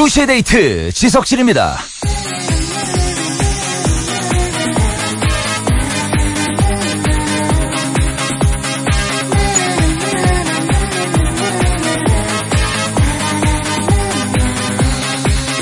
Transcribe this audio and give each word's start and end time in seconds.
2시의 0.00 0.26
데이트 0.26 0.92
지석진입니다. 0.92 1.76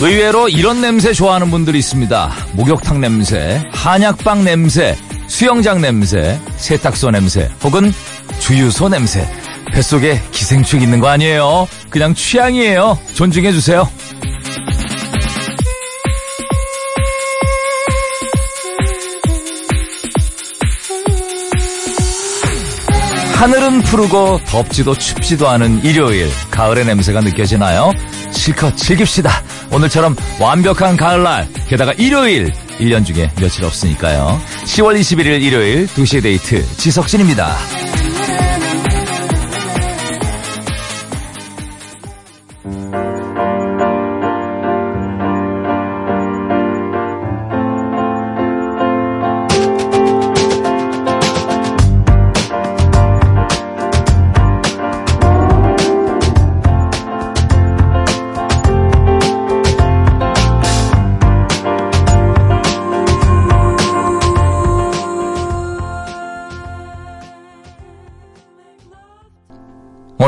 의외로 0.00 0.48
이런 0.48 0.80
냄새 0.80 1.12
좋아하는 1.12 1.50
분들이 1.50 1.80
있습니다. 1.80 2.30
목욕탕 2.52 3.00
냄새, 3.00 3.64
한약방 3.72 4.44
냄새, 4.44 4.96
수영장 5.26 5.80
냄새, 5.80 6.38
세탁소 6.56 7.10
냄새, 7.10 7.50
혹은 7.64 7.92
주유소 8.38 8.88
냄새. 8.88 9.28
뱃속에 9.72 10.22
기생충 10.30 10.80
있는 10.80 11.00
거 11.00 11.08
아니에요? 11.08 11.68
그냥 11.90 12.14
취향이에요. 12.14 12.98
존중해주세요. 13.14 13.88
하늘은 23.38 23.82
푸르고 23.82 24.40
덥지도 24.46 24.98
춥지도 24.98 25.48
않은 25.48 25.84
일요일 25.84 26.28
가을의 26.50 26.84
냄새가 26.86 27.20
느껴지나요? 27.20 27.92
실컷 28.32 28.76
즐깁시다. 28.76 29.30
오늘처럼 29.70 30.16
완벽한 30.40 30.96
가을날 30.96 31.46
게다가 31.68 31.92
일요일 31.92 32.52
1년 32.80 33.06
중에 33.06 33.30
며칠 33.40 33.64
없으니까요. 33.64 34.40
10월 34.64 34.98
21일 34.98 35.40
일요일 35.40 35.86
2시의 35.86 36.20
데이트 36.20 36.66
지석진입니다. 36.78 37.77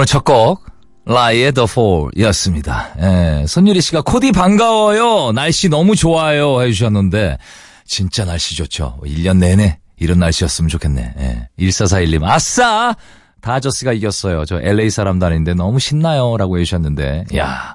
오늘 0.00 0.06
첫 0.06 0.24
곡 0.24 0.64
라이의 1.04 1.52
The 1.52 1.66
Fall 1.70 2.08
이었습니다. 2.16 2.94
예, 3.02 3.44
손유리 3.46 3.82
씨가 3.82 4.00
코디 4.00 4.32
반가워요. 4.32 5.32
날씨 5.32 5.68
너무 5.68 5.94
좋아요 5.94 6.62
해주셨는데 6.62 7.36
진짜 7.84 8.24
날씨 8.24 8.56
좋죠. 8.56 8.98
1년 9.04 9.36
내내 9.36 9.78
이런 9.98 10.18
날씨였으면 10.20 10.70
좋겠네. 10.70 11.14
예, 11.18 11.48
1441님 11.58 12.22
아싸 12.24 12.96
다저스가 13.42 13.92
이겼어요. 13.92 14.46
저 14.46 14.58
LA 14.62 14.88
사람도 14.88 15.26
아닌데 15.26 15.52
너무 15.52 15.78
신나요 15.78 16.38
라고 16.38 16.58
해주셨는데 16.58 17.26
야 17.36 17.74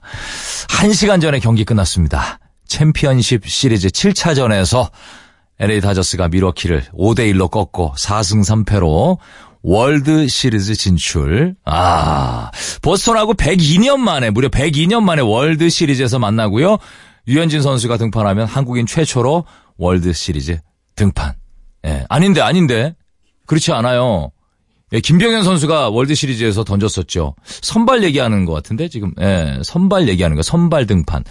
1시간 0.70 1.22
전에 1.22 1.38
경기 1.38 1.64
끝났습니다. 1.64 2.40
챔피언십 2.68 3.48
시리즈 3.48 3.90
7차전에서 3.90 4.90
LA 5.60 5.80
다저스가 5.80 6.30
미러키를 6.30 6.86
5대1로 6.92 7.52
꺾고 7.52 7.94
4승 7.96 8.66
3패로 8.66 9.20
월드 9.68 10.28
시리즈 10.28 10.76
진출. 10.76 11.56
아, 11.66 12.52
보스턴하고 12.84 13.34
102년 13.34 13.98
만에, 13.98 14.30
무려 14.30 14.48
102년 14.48 15.02
만에 15.02 15.24
월드 15.24 15.70
시리즈에서 15.70 16.20
만나고요. 16.20 16.78
류현진 17.28 17.64
선수가 17.64 17.98
등판하면 17.98 18.46
한국인 18.46 18.86
최초로 18.86 19.46
월드 19.78 20.14
시리즈 20.14 20.60
등판. 20.96 21.34
예, 21.88 22.06
아닌데, 22.10 22.42
아닌데. 22.42 22.94
그렇지 23.48 23.72
않아요. 23.72 24.30
예, 24.94 25.00
김병현 25.00 25.44
선수가 25.44 25.90
월드 25.90 26.14
시리즈에서 26.14 26.64
던졌었죠. 26.64 27.34
선발 27.44 28.04
얘기하는 28.04 28.46
것 28.46 28.54
같은데, 28.54 28.88
지금, 28.88 29.14
예, 29.20 29.60
선발 29.64 30.08
얘기하는 30.10 30.36
거, 30.38 30.44
선발 30.44 30.86
등판. 30.86 31.24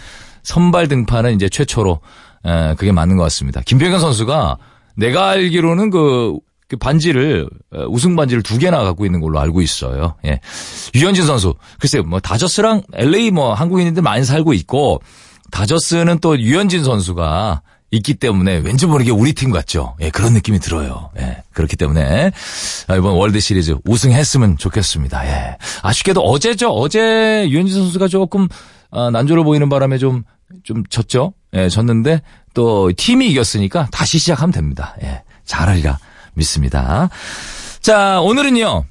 선발 0.43 0.89
등판은 0.89 1.35
이제 1.35 1.47
최초로, 1.47 2.01
예, 2.45 2.75
그게 2.77 2.91
맞는 2.91 3.15
것 3.15 3.23
같습니다. 3.23 3.61
김병현 3.65 4.01
선수가 4.01 4.57
내가 4.97 5.29
알기로는 5.29 5.89
그, 5.89 6.37
그 6.67 6.77
반지를 6.77 7.47
우승 7.89 8.15
반지를 8.15 8.41
두 8.41 8.57
개나 8.57 8.83
갖고 8.83 9.05
있는 9.05 9.21
걸로 9.21 9.39
알고 9.39 9.61
있어요. 9.61 10.15
예. 10.25 10.39
유현진 10.95 11.25
선수 11.25 11.53
글쎄요 11.79 12.03
뭐 12.03 12.19
다저스랑 12.19 12.83
LA 12.93 13.31
뭐 13.31 13.53
한국인들 13.53 14.01
많이 14.01 14.25
살고 14.25 14.53
있고 14.53 15.01
다저스는 15.51 16.19
또 16.19 16.39
유현진 16.39 16.83
선수가 16.83 17.61
있기 17.91 18.15
때문에 18.15 18.57
왠지 18.57 18.87
모르게 18.87 19.11
우리 19.11 19.33
팀 19.33 19.51
같죠. 19.51 19.95
예, 20.01 20.09
그런 20.09 20.33
느낌이 20.33 20.59
들어요. 20.59 21.11
예, 21.19 21.43
그렇기 21.53 21.75
때문에 21.75 22.31
이번 22.89 23.13
월드 23.13 23.39
시리즈 23.39 23.75
우승했으면 23.85 24.57
좋겠습니다. 24.57 25.25
예. 25.27 25.57
아쉽게도 25.83 26.21
어제죠. 26.21 26.69
어제 26.71 27.47
유현진 27.49 27.75
선수가 27.75 28.07
조금 28.07 28.47
어, 28.89 29.11
난조를 29.11 29.43
보이는 29.43 29.69
바람에 29.69 29.97
좀좀 29.97 30.83
졌죠. 30.89 31.33
예, 31.53 31.69
졌는데 31.69 32.21
또 32.53 32.91
팀이 32.95 33.29
이겼으니까 33.29 33.87
다시 33.91 34.17
시작하면 34.17 34.51
됩니다. 34.51 34.95
예, 35.03 35.21
잘하리라. 35.45 35.97
믿습니다. 36.35 37.09
자, 37.81 38.21
오늘은요. 38.21 38.85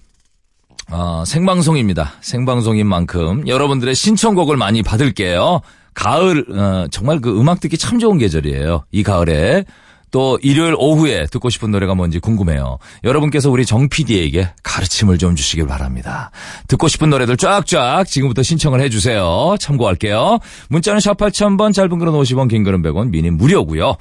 어, 0.91 1.25
생방송입니다. 1.27 2.12
생방송인 2.21 2.87
만큼 2.87 3.47
여러분들의 3.47 3.94
신청곡을 3.94 4.56
많이 4.56 4.82
받을게요. 4.82 5.60
가을 5.94 6.44
어, 6.50 6.87
정말 6.91 7.21
그 7.21 7.38
음악 7.41 7.60
듣기 7.60 7.78
참 7.78 7.99
좋은 7.99 8.19
계절이에요. 8.19 8.84
이 8.91 9.03
가을에 9.03 9.65
또 10.14 10.38
일요일 10.42 10.76
오후에 10.78 11.26
듣고 11.26 11.50
싶은 11.50 11.72
노래가 11.72 11.97
뭔지 11.97 12.20
궁금해요. 12.20 12.78
여러분께서 13.02 13.50
우리 13.50 13.66
정 13.66 13.88
PD에게 13.88 14.48
가르침을 14.62 15.19
좀 15.19 15.34
주시길 15.34 15.66
바랍니다. 15.66 16.30
듣고 16.69 16.86
싶은 16.86 17.10
노래들 17.10 17.36
쫙쫙 17.36 18.06
지금부터 18.06 18.44
신청을 18.44 18.80
해주세요. 18.82 19.56
참고할게요. 19.58 20.38
문자는 20.69 21.00
샵 21.00 21.16
8000번, 21.16 21.75
짧은 21.75 21.98
글은 21.98 22.12
50원, 22.12 22.48
긴 22.48 22.62
글은 22.62 22.82
100원, 22.82 23.10
미니 23.10 23.30
무료고요. 23.30 23.97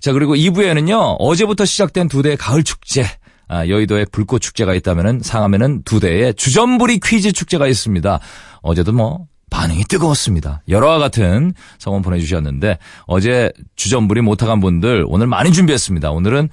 자 0.00 0.12
그리고 0.14 0.34
2부에는요. 0.36 1.16
어제부터 1.18 1.66
시작된 1.66 2.08
두데의 2.08 2.38
가을 2.38 2.64
축제. 2.64 3.04
아, 3.46 3.68
여의도에 3.68 4.06
불꽃 4.10 4.38
축제가 4.38 4.72
있다면은 4.72 5.20
상암에는 5.22 5.82
두데의 5.82 6.32
주전부리 6.32 6.98
퀴즈 7.00 7.32
축제가 7.32 7.66
있습니다. 7.66 8.20
어제도 8.62 8.92
뭐 8.92 9.26
반응이 9.50 9.84
뜨거웠습니다. 9.84 10.62
열화와 10.68 10.98
같은 10.98 11.52
성원 11.78 12.02
보내주셨는데 12.02 12.78
어제 13.06 13.52
주전부리 13.76 14.20
못 14.20 14.36
타간 14.36 14.60
분들 14.60 15.04
오늘 15.08 15.26
많이 15.26 15.52
준비했습니다. 15.52 16.10
오늘은 16.10 16.48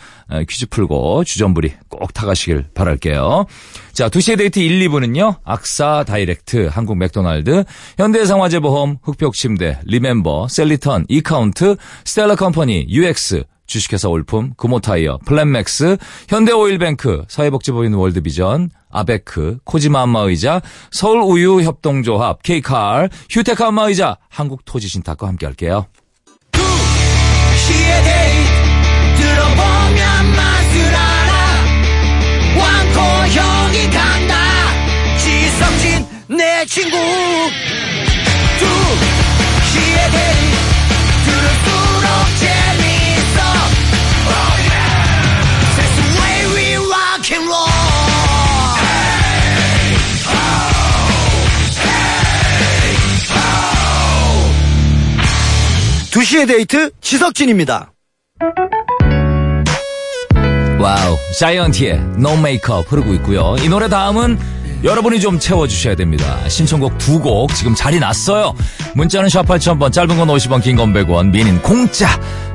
퀴즈 0.49 0.67
풀고 0.67 1.23
주전부리 1.23 1.73
꼭 1.89 2.13
타가시길 2.13 2.65
바랄게요. 2.73 3.45
자, 3.93 4.09
2시의 4.09 4.37
데이트 4.37 4.59
1, 4.59 4.87
2부는요. 4.89 5.37
AXA 5.43 6.03
다이렉트, 6.05 6.69
한국 6.71 6.97
맥도날드, 6.97 7.63
현대해상화재보험, 7.97 8.97
흑벽침대, 9.01 9.79
리멤버, 9.85 10.47
셀리턴, 10.47 11.05
이카운트, 11.07 11.75
스텔라 12.03 12.35
컴퍼니, 12.35 12.87
UX, 12.89 13.43
주식회사 13.67 14.09
올품, 14.09 14.53
금호타이어, 14.57 15.19
플랜맥스, 15.25 15.97
현대오일뱅크, 16.29 17.23
사회복지법인 17.27 17.93
월드비전, 17.93 18.69
아베크, 18.95 19.59
코지마 19.63 20.03
안마의자, 20.03 20.61
서울우유협동조합, 20.91 22.41
케이칼, 22.43 23.09
휴테크 23.29 23.67
안마의자, 23.67 24.17
한국토지신탁과 24.29 25.27
함께 25.27 25.45
할게요. 25.45 25.87
내 36.27 36.65
친구. 36.65 36.97
두 38.57 38.65
시의 39.71 40.11
데이 40.11 40.44
2시의 56.15 56.47
데이트 56.47 56.91
지석진입니다. 57.01 57.91
와우, 60.79 61.17
자이언티의 61.37 61.91
No 62.17 62.33
Makeup 62.35 62.87
흐르고 62.87 63.13
있고요. 63.15 63.57
이 63.61 63.67
노래 63.67 63.89
다음은 63.89 64.39
여러분이 64.85 65.19
좀 65.19 65.39
채워주셔야 65.39 65.95
됩니다. 65.95 66.47
신청곡 66.47 66.97
두 66.99 67.19
곡 67.19 67.53
지금 67.53 67.75
자리 67.75 67.99
났어요. 67.99 68.53
문자는 68.93 69.27
샵 69.27 69.45
8000번, 69.45 69.91
짧은 69.91 70.15
건 70.17 70.29
50원, 70.29 70.63
긴 70.63 70.77
건 70.77 70.93
100원, 70.93 71.31
미니는 71.31 71.61
공짜. 71.61 72.07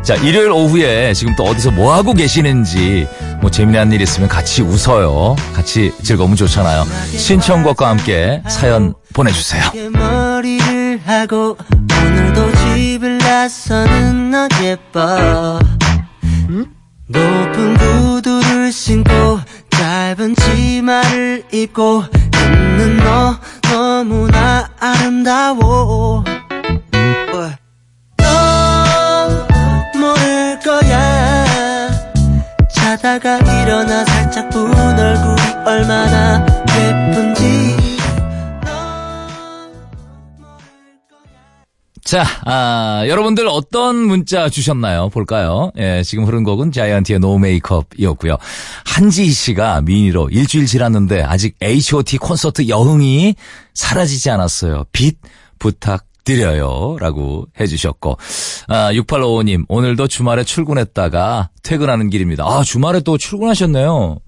자, 0.02 0.14
일요일 0.14 0.50
오후에 0.52 1.12
지금 1.12 1.34
또 1.36 1.44
어디서 1.44 1.72
뭐 1.72 1.92
하고 1.92 2.14
계시는지, 2.14 3.06
뭐 3.42 3.50
재미난 3.50 3.92
일 3.92 4.00
있으면 4.00 4.26
같이 4.28 4.62
웃어요. 4.62 5.36
같이 5.54 5.92
즐거우면 6.02 6.36
좋잖아요. 6.36 6.84
신청곡과 7.14 7.88
함께 7.90 8.42
사연 8.48 8.94
보내주세요. 9.12 9.64
머리를 9.92 11.00
하고 11.04 11.58
오늘도 12.00 12.52
집을 12.54 13.09
너 13.30 14.48
예뻐 14.60 15.60
높은 17.06 17.76
구두를 17.76 18.72
신고 18.72 19.38
짧은 19.70 20.34
치마를 20.34 21.44
입고 21.52 22.02
있는 22.34 22.96
너 22.96 23.38
너무나 23.70 24.68
아름다워. 24.80 26.24
너 28.16 29.28
모를 29.96 30.58
거야. 30.58 31.88
자다가 32.74 33.38
일어나 33.38 34.04
살짝 34.06 34.50
본 34.50 34.74
얼굴이 34.74 35.40
얼마나 35.64 36.44
예쁜 36.80 37.19
자, 42.10 42.24
아, 42.44 43.04
여러분들 43.06 43.46
어떤 43.46 43.94
문자 43.94 44.48
주셨나요? 44.48 45.10
볼까요? 45.10 45.70
예, 45.78 46.02
지금 46.02 46.24
흐른 46.24 46.42
곡은 46.42 46.72
자이언티의 46.72 47.20
No 47.20 47.38
Make 47.38 47.63
Up이었고요. 47.63 48.37
한지희 48.84 49.30
씨가 49.30 49.82
미니로 49.82 50.28
일주일 50.30 50.66
지났는데 50.66 51.22
아직 51.22 51.54
H.O.T 51.62 52.18
콘서트 52.18 52.66
여흥이 52.66 53.36
사라지지 53.74 54.28
않았어요. 54.28 54.86
빛 54.90 55.18
부탁 55.60 56.04
드려요. 56.25 56.96
라고 57.00 57.46
해주셨고, 57.58 58.19
아, 58.69 58.93
6855님, 58.93 59.64
오늘도 59.69 60.08
주말에 60.08 60.44
출근했다가 60.44 61.50
퇴근하는 61.62 62.11
길입니다. 62.11 62.44
아, 62.44 62.62
주말에 62.62 63.00
또 63.00 63.19
출근하셨네요. 63.19 64.19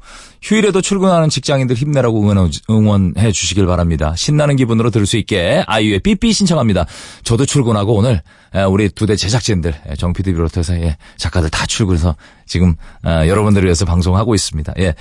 휴일에도 0.43 0.81
출근하는 0.81 1.29
직장인들 1.29 1.77
힘내라고 1.77 2.21
응원, 2.21 2.50
응원해 2.69 3.31
주시길 3.31 3.67
바랍니다. 3.67 4.15
신나는 4.17 4.56
기분으로 4.56 4.91
들을 4.91 5.06
수 5.06 5.17
있게 5.17 5.62
아이유의 5.67 6.00
삐삐 6.00 6.33
신청합니다. 6.33 6.87
저도 7.23 7.47
출근하고 7.47 7.95
오늘 7.95 8.15
에, 8.15 8.21
우리 8.69 8.88
두 8.90 9.06
대 9.06 9.16
제작진들 9.16 9.75
에, 9.88 9.94
정 9.96 10.12
PD 10.12 10.32
비롯해서 10.32 10.75
예, 10.81 10.96
작가들 11.16 11.49
다 11.50 11.64
출근해서 11.66 12.14
지금 12.46 12.75
아, 13.02 13.26
여러분들을 13.26 13.64
위해서 13.66 13.84
방송하고 13.84 14.34
있습니다. 14.34 14.75
예. 14.78 14.94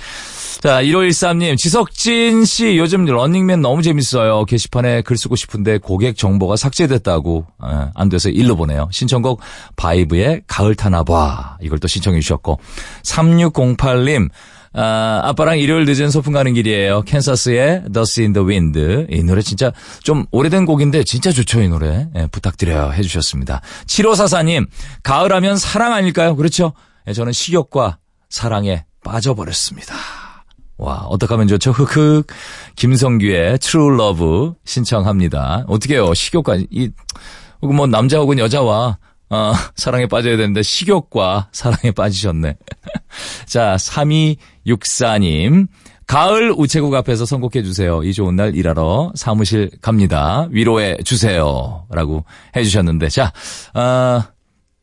자, 0.60 0.82
1513님, 0.82 1.58
지석진 1.58 2.44
씨 2.44 2.78
요즘 2.78 3.04
런닝맨 3.04 3.60
너무 3.60 3.82
재밌어요. 3.82 4.44
게시판에 4.44 5.02
글 5.02 5.16
쓰고 5.16 5.36
싶은데 5.36 5.78
고객 5.78 6.16
정보가 6.16 6.56
삭제됐다고 6.56 7.46
에, 7.62 7.66
안 7.94 8.08
돼서 8.08 8.28
일로 8.30 8.56
보내요. 8.56 8.88
신청곡 8.92 9.40
바이브의 9.76 10.42
가을 10.46 10.74
타나 10.74 11.02
봐. 11.02 11.56
이걸 11.60 11.78
또 11.78 11.88
신청해 11.88 12.20
주셨고 12.20 12.58
3608님 13.02 14.28
아, 14.74 15.20
아빠랑 15.24 15.58
일요일 15.58 15.84
늦은 15.84 16.10
소풍 16.10 16.32
가는 16.32 16.54
길이에요. 16.54 17.02
캔사스의 17.02 17.84
Dust 17.92 18.22
in 18.22 18.32
the 18.32 18.46
Wind. 18.46 19.06
이 19.10 19.22
노래 19.22 19.42
진짜 19.42 19.72
좀 20.02 20.24
오래된 20.30 20.64
곡인데 20.64 21.04
진짜 21.04 21.30
좋죠, 21.30 21.60
이 21.60 21.68
노래. 21.68 22.08
예, 22.16 22.26
부탁드려요. 22.28 22.92
해주셨습니다. 22.92 23.60
7544님, 23.86 24.66
가을 25.02 25.32
하면 25.32 25.56
사랑 25.56 25.92
아닐까요? 25.92 26.36
그렇죠? 26.36 26.72
예, 27.06 27.12
저는 27.12 27.32
식욕과 27.32 27.98
사랑에 28.30 28.84
빠져버렸습니다. 29.04 29.94
와, 30.78 30.94
어떡하면 31.08 31.48
좋죠? 31.48 31.70
흑흑. 31.72 32.26
김성규의 32.76 33.58
True 33.58 33.94
Love 33.94 34.52
신청합니다. 34.64 35.64
어떻게요? 35.68 36.14
식욕과, 36.14 36.58
이, 36.70 36.90
뭐, 37.60 37.86
남자 37.86 38.18
혹은 38.18 38.38
여자와 38.38 38.98
어, 39.32 39.54
사랑에 39.76 40.06
빠져야 40.06 40.36
되는데 40.36 40.62
식욕과 40.62 41.48
사랑에 41.52 41.90
빠지셨네. 41.90 42.54
자, 43.46 43.76
3264님. 43.76 45.68
가을 46.06 46.52
우체국 46.56 46.94
앞에서 46.94 47.24
선곡해 47.24 47.62
주세요. 47.62 48.02
이 48.02 48.12
좋은 48.12 48.36
날 48.36 48.54
일하러 48.54 49.12
사무실 49.14 49.70
갑니다. 49.80 50.46
위로해 50.50 50.96
주세요. 51.04 51.86
라고 51.90 52.24
해 52.56 52.64
주셨는데. 52.64 53.08
자, 53.08 53.32
어, 53.74 54.22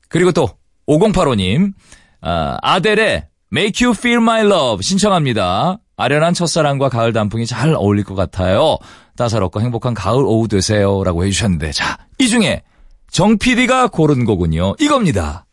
그리고 0.08 0.31
또 0.31 0.50
5085님. 0.88 1.74
어, 2.22 2.58
아델의 2.62 3.28
Make 3.54 3.86
You 3.86 3.96
Feel 3.98 4.22
My 4.22 4.46
Love 4.46 4.81
신청합니다. 4.84 5.80
아련한 5.98 6.34
첫사랑과 6.34 6.90
가을 6.90 7.14
단풍이 7.14 7.46
잘 7.46 7.74
어울릴 7.76 8.06
것 8.06 8.16
같아요. 8.16 8.78
따사롭고 9.18 9.62
행복한 9.62 9.94
가을 9.94 10.24
오후 10.24 10.48
되세요. 10.48 11.04
라고 11.04 11.26
해주셨는데. 11.26 11.74
자, 11.74 11.98
이 12.20 12.28
중에 12.28 12.64
정 13.12 13.38
PD가 13.38 13.88
고른 13.88 14.24
곡은요. 14.24 14.76
이겁니다. 14.80 15.46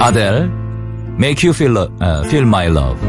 아델, 0.00 0.50
Make 1.18 1.46
You 1.46 1.54
Feel, 1.54 1.76
uh, 1.76 2.28
feel 2.28 2.44
My 2.46 2.66
Love. 2.66 3.00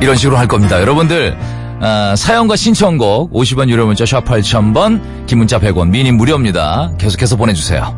이런 0.00 0.16
식으로 0.16 0.36
할 0.36 0.46
겁니다. 0.46 0.80
여러분들 0.80 1.36
아, 1.80 2.14
사연과 2.16 2.56
신청곡 2.56 3.32
50원 3.32 3.68
유료 3.68 3.86
문자 3.86 4.04
샵 4.04 4.24
8000번 4.24 5.26
긴 5.26 5.38
문자 5.38 5.58
100원 5.60 5.90
미니 5.90 6.10
무료입니다. 6.12 6.92
계속해서 6.98 7.36
보내주세요. 7.36 7.94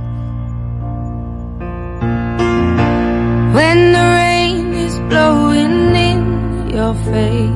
When 3.54 3.92
the 3.92 4.04
rain 4.04 4.74
is 4.74 4.98
blowing 5.08 5.94
in 5.96 6.70
your 6.72 6.94
face 7.04 7.50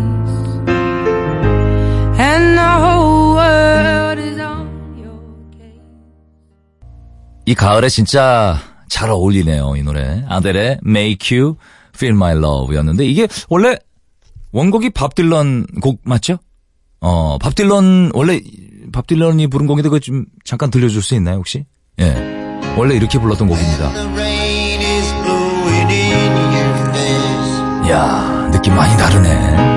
and 2.19 2.58
the 2.58 2.70
whole 2.81 3.13
world 3.44 4.20
is 4.23 4.41
on 4.41 4.69
your 4.96 5.20
case. 5.52 5.81
이 7.46 7.55
가을에 7.55 7.88
진짜 7.88 8.58
잘 8.88 9.11
어울리네요, 9.11 9.76
이 9.76 9.82
노래. 9.82 10.25
아델의 10.29 10.79
Make 10.87 11.37
You 11.37 11.56
Feel 11.94 12.17
My 12.17 12.32
Love 12.37 12.76
였는데 12.76 13.05
이게 13.06 13.29
원래 13.49 13.76
원곡이 14.52 14.91
밥 14.91 15.14
딜런 15.14 15.67
곡 15.81 16.00
맞죠? 16.05 16.38
어, 17.00 17.38
밥 17.38 17.55
딜런, 17.55 18.12
원래 18.14 18.41
밥 18.93 19.06
딜런이 19.06 19.49
부른 19.49 19.67
곡인데 19.67 19.88
그거 19.88 19.99
좀 19.99 20.25
잠깐 20.44 20.70
들려줄 20.70 21.02
수 21.02 21.14
있나요, 21.17 21.37
혹시? 21.37 21.64
예. 22.00 22.14
원래 22.76 22.94
이렇게 22.94 23.19
불렀던 23.19 23.49
곡입니다. 23.49 23.93
The 23.93 24.08
rain 24.12 24.81
is 24.81 25.12
blowing 25.25 25.93
in 25.93 26.32
your 26.55 26.90
face, 26.90 27.88
이야, 27.88 28.50
느낌 28.52 28.75
많이 28.75 28.97
다르네. 28.97 29.74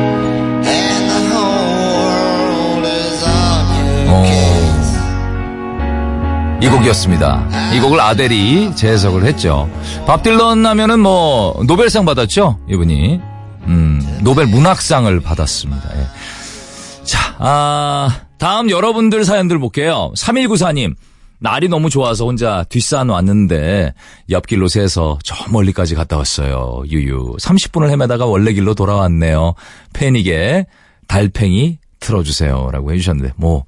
어. 4.10 4.58
이 6.62 6.68
곡이었습니다. 6.70 7.74
이 7.76 7.80
곡을 7.80 8.00
아델이 8.00 8.76
재해석을 8.76 9.26
했죠. 9.26 9.70
밥 10.08 10.24
딜런 10.24 10.66
하면은 10.66 11.00
뭐 11.00 11.62
노벨상 11.68 12.04
받았죠, 12.06 12.60
이분이. 12.70 13.22
음, 13.68 14.20
노벨 14.24 14.48
문학상을 14.48 15.20
받았습니다. 15.20 15.90
예. 15.98 16.08
자, 17.04 17.36
아, 17.38 18.22
다음 18.38 18.70
여러분들 18.70 19.24
사연들 19.24 19.60
볼게요. 19.60 20.12
3194님. 20.16 20.96
날이 21.40 21.68
너무 21.70 21.92
좋아서 21.92 22.26
혼자 22.26 22.64
뒷산 22.68 23.10
왔는데 23.10 23.94
옆길로 24.32 24.68
새서 24.68 25.20
저 25.24 25.36
멀리까지 25.52 25.94
갔다 25.94 26.18
왔어요. 26.18 26.82
유유. 26.90 27.36
30분을 27.40 27.92
헤매다가 27.92 28.26
원래 28.26 28.54
길로 28.54 28.74
돌아왔네요. 28.74 29.54
패닉에 29.94 30.66
달팽이 31.08 31.78
틀어주세요. 32.00 32.70
라고 32.72 32.92
해주셨는데, 32.92 33.34
뭐, 33.36 33.66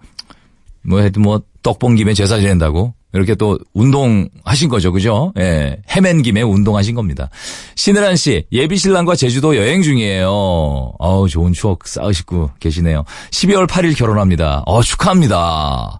뭐 0.83 1.01
해도 1.01 1.19
뭐 1.21 1.41
떡 1.61 1.77
본 1.79 1.95
김에 1.97 2.13
제사 2.13 2.39
지낸다고 2.39 2.93
이렇게 3.11 3.35
또 3.35 3.59
운동하신 3.73 4.69
거죠, 4.69 4.91
그죠? 4.93 5.33
예, 5.37 5.77
헤맨 5.89 6.21
김에 6.21 6.41
운동하신 6.41 6.95
겁니다. 6.95 7.29
신혜란 7.75 8.15
씨, 8.15 8.45
예비 8.53 8.77
신랑과 8.77 9.15
제주도 9.15 9.57
여행 9.57 9.81
중이에요. 9.81 10.29
어우, 10.99 11.27
좋은 11.27 11.51
추억 11.53 11.85
쌓으시고 11.87 12.51
계시네요. 12.59 13.03
12월 13.31 13.67
8일 13.67 13.97
결혼합니다. 13.97 14.63
어, 14.67 14.81
축하합니다. 14.81 15.99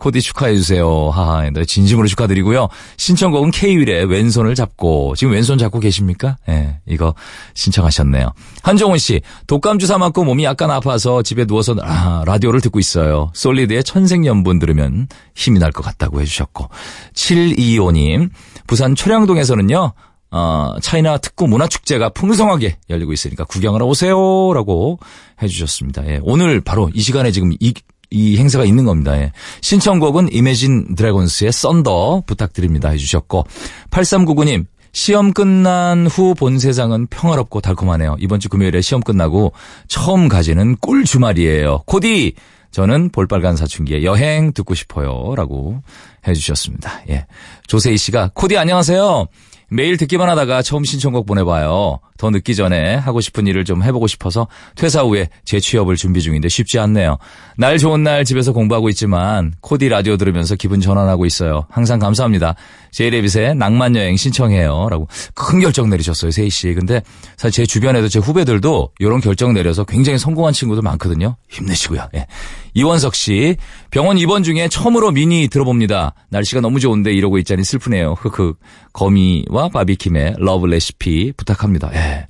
코디 0.00 0.20
축하해주세요. 0.22 1.10
하하, 1.10 1.48
네, 1.50 1.64
진심으로 1.64 2.08
축하드리고요. 2.08 2.68
신청곡은 2.96 3.50
K-윌의 3.52 4.06
왼손을 4.06 4.54
잡고, 4.56 5.14
지금 5.14 5.34
왼손 5.34 5.58
잡고 5.58 5.78
계십니까? 5.78 6.38
예, 6.48 6.78
이거 6.86 7.14
신청하셨네요. 7.54 8.32
한종훈 8.62 8.98
씨, 8.98 9.20
독감 9.46 9.78
주사 9.78 9.98
맞고 9.98 10.24
몸이 10.24 10.42
약간 10.44 10.70
아파서 10.70 11.22
집에 11.22 11.44
누워서 11.44 11.76
아, 11.82 12.24
라디오를 12.26 12.60
듣고 12.62 12.78
있어요. 12.80 13.30
솔리드의 13.34 13.84
천생연분 13.84 14.58
들으면 14.58 15.06
힘이 15.36 15.58
날 15.60 15.70
것 15.70 15.84
같다고 15.84 16.20
해주셨고. 16.20 16.68
725님, 17.14 18.30
부산 18.66 18.94
초량동에서는요, 18.94 19.92
어, 20.32 20.74
차이나 20.80 21.18
특구 21.18 21.46
문화축제가 21.48 22.10
풍성하게 22.10 22.78
열리고 22.88 23.12
있으니까 23.12 23.44
구경하러 23.44 23.84
오세요. 23.86 24.16
라고 24.54 24.98
해주셨습니다. 25.42 26.06
예, 26.08 26.20
오늘 26.22 26.60
바로 26.60 26.90
이 26.94 27.00
시간에 27.00 27.30
지금 27.32 27.52
이, 27.60 27.74
이 28.10 28.36
행사가 28.38 28.64
있는 28.64 28.84
겁니다. 28.84 29.16
예. 29.16 29.32
신청곡은 29.60 30.32
이매진 30.32 30.94
드래곤스의 30.96 31.52
썬더 31.52 32.24
부탁드립니다. 32.26 32.88
해주셨고. 32.90 33.44
8399님, 33.90 34.66
시험 34.92 35.32
끝난 35.32 36.06
후 36.08 36.34
본 36.34 36.58
세상은 36.58 37.06
평화롭고 37.06 37.60
달콤하네요. 37.60 38.16
이번 38.18 38.40
주 38.40 38.48
금요일에 38.48 38.80
시험 38.80 39.00
끝나고 39.02 39.52
처음 39.86 40.28
가지는 40.28 40.76
꿀 40.80 41.04
주말이에요. 41.04 41.82
코디! 41.86 42.34
저는 42.72 43.10
볼빨간 43.10 43.56
사춘기의 43.56 44.04
여행 44.04 44.52
듣고 44.52 44.74
싶어요. 44.74 45.34
라고 45.36 45.80
해주셨습니다. 46.26 47.02
예. 47.10 47.26
조세희 47.66 47.96
씨가, 47.96 48.30
코디 48.34 48.56
안녕하세요. 48.58 49.26
매일 49.70 49.96
듣기만 49.96 50.28
하다가 50.28 50.62
처음 50.62 50.84
신청곡 50.84 51.26
보내봐요. 51.26 52.00
더 52.18 52.30
늦기 52.30 52.54
전에 52.54 52.96
하고 52.96 53.20
싶은 53.20 53.46
일을 53.46 53.64
좀 53.64 53.82
해보고 53.82 54.06
싶어서 54.06 54.48
퇴사 54.74 55.02
후에 55.02 55.28
재취업을 55.44 55.96
준비 55.96 56.20
중인데 56.20 56.48
쉽지 56.48 56.78
않네요. 56.80 57.18
날 57.56 57.78
좋은 57.78 58.02
날 58.02 58.24
집에서 58.24 58.52
공부하고 58.52 58.88
있지만 58.90 59.54
코디 59.60 59.88
라디오 59.88 60.16
들으면서 60.16 60.56
기분 60.56 60.80
전환하고 60.80 61.24
있어요. 61.24 61.66
항상 61.70 61.98
감사합니다. 61.98 62.56
제이레빗의 62.92 63.56
낭만여행 63.56 64.16
신청해요. 64.16 64.88
라고 64.90 65.08
큰 65.34 65.60
결정 65.60 65.90
내리셨어요, 65.90 66.30
세희 66.30 66.50
씨. 66.50 66.74
근데 66.74 67.02
사실 67.36 67.62
제 67.62 67.66
주변에도 67.66 68.08
제 68.08 68.18
후배들도 68.18 68.92
이런 68.98 69.20
결정 69.20 69.52
내려서 69.52 69.84
굉장히 69.84 70.18
성공한 70.18 70.52
친구들 70.52 70.82
많거든요. 70.82 71.36
힘내시고요. 71.48 72.08
예. 72.14 72.26
이원석 72.74 73.14
씨, 73.14 73.56
병원 73.90 74.18
입원 74.18 74.42
중에 74.42 74.68
처음으로 74.68 75.10
미니 75.10 75.48
들어봅니다. 75.48 76.14
날씨가 76.30 76.60
너무 76.60 76.78
좋은데 76.80 77.12
이러고 77.12 77.38
있자니 77.38 77.64
슬프네요. 77.64 78.14
흑흑. 78.18 78.58
거미와 78.92 79.68
바비킴의 79.68 80.34
Love 80.38 80.66
Recipe 80.66 81.32
부탁합니다. 81.36 81.90
예. 81.94 82.26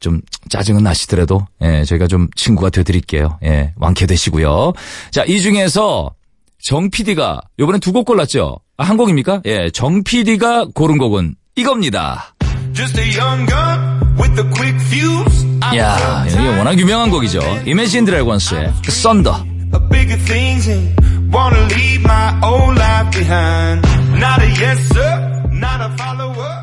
좀 0.00 0.20
짜증은 0.48 0.82
나시더라도 0.82 1.46
예, 1.62 1.84
저희가 1.84 2.06
좀 2.06 2.28
친구가 2.34 2.70
되드릴게요. 2.70 3.38
예, 3.44 3.72
완쾌되시고요. 3.76 4.72
자, 5.10 5.24
이 5.24 5.40
중에서 5.40 6.14
정 6.58 6.90
PD가 6.90 7.40
요번엔 7.58 7.80
두곡 7.80 8.06
골랐죠? 8.06 8.58
아, 8.80 8.84
한 8.84 8.96
곡입니까? 8.96 9.42
예, 9.44 9.68
정 9.74 10.02
PD가 10.02 10.68
고른 10.74 10.96
곡은 10.96 11.34
이겁니다. 11.54 12.34
Just 12.72 12.98
a 12.98 13.14
young 13.14 13.46
gun 13.46 14.00
with 14.18 14.40
a 14.40 14.48
quick 14.54 14.74
fuse. 14.86 15.46
I 15.60 15.78
야, 15.78 16.24
이게 16.26 16.48
워낙 16.56 16.78
유명한 16.78 17.10
곡이죠. 17.10 17.40
이매진 17.66 18.06
드래곤스의 18.06 18.72
썬더. 18.88 19.44
wanna 21.30 21.60
leave 21.74 22.02
my 22.04 22.40
old 22.42 22.76
life 22.78 23.10
behind. 23.12 23.86
Not 24.18 24.40
a 24.40 24.48
yes 24.48 24.80
sir, 24.90 25.44
not 25.52 25.80
a 25.82 25.94
follower. 25.98 26.59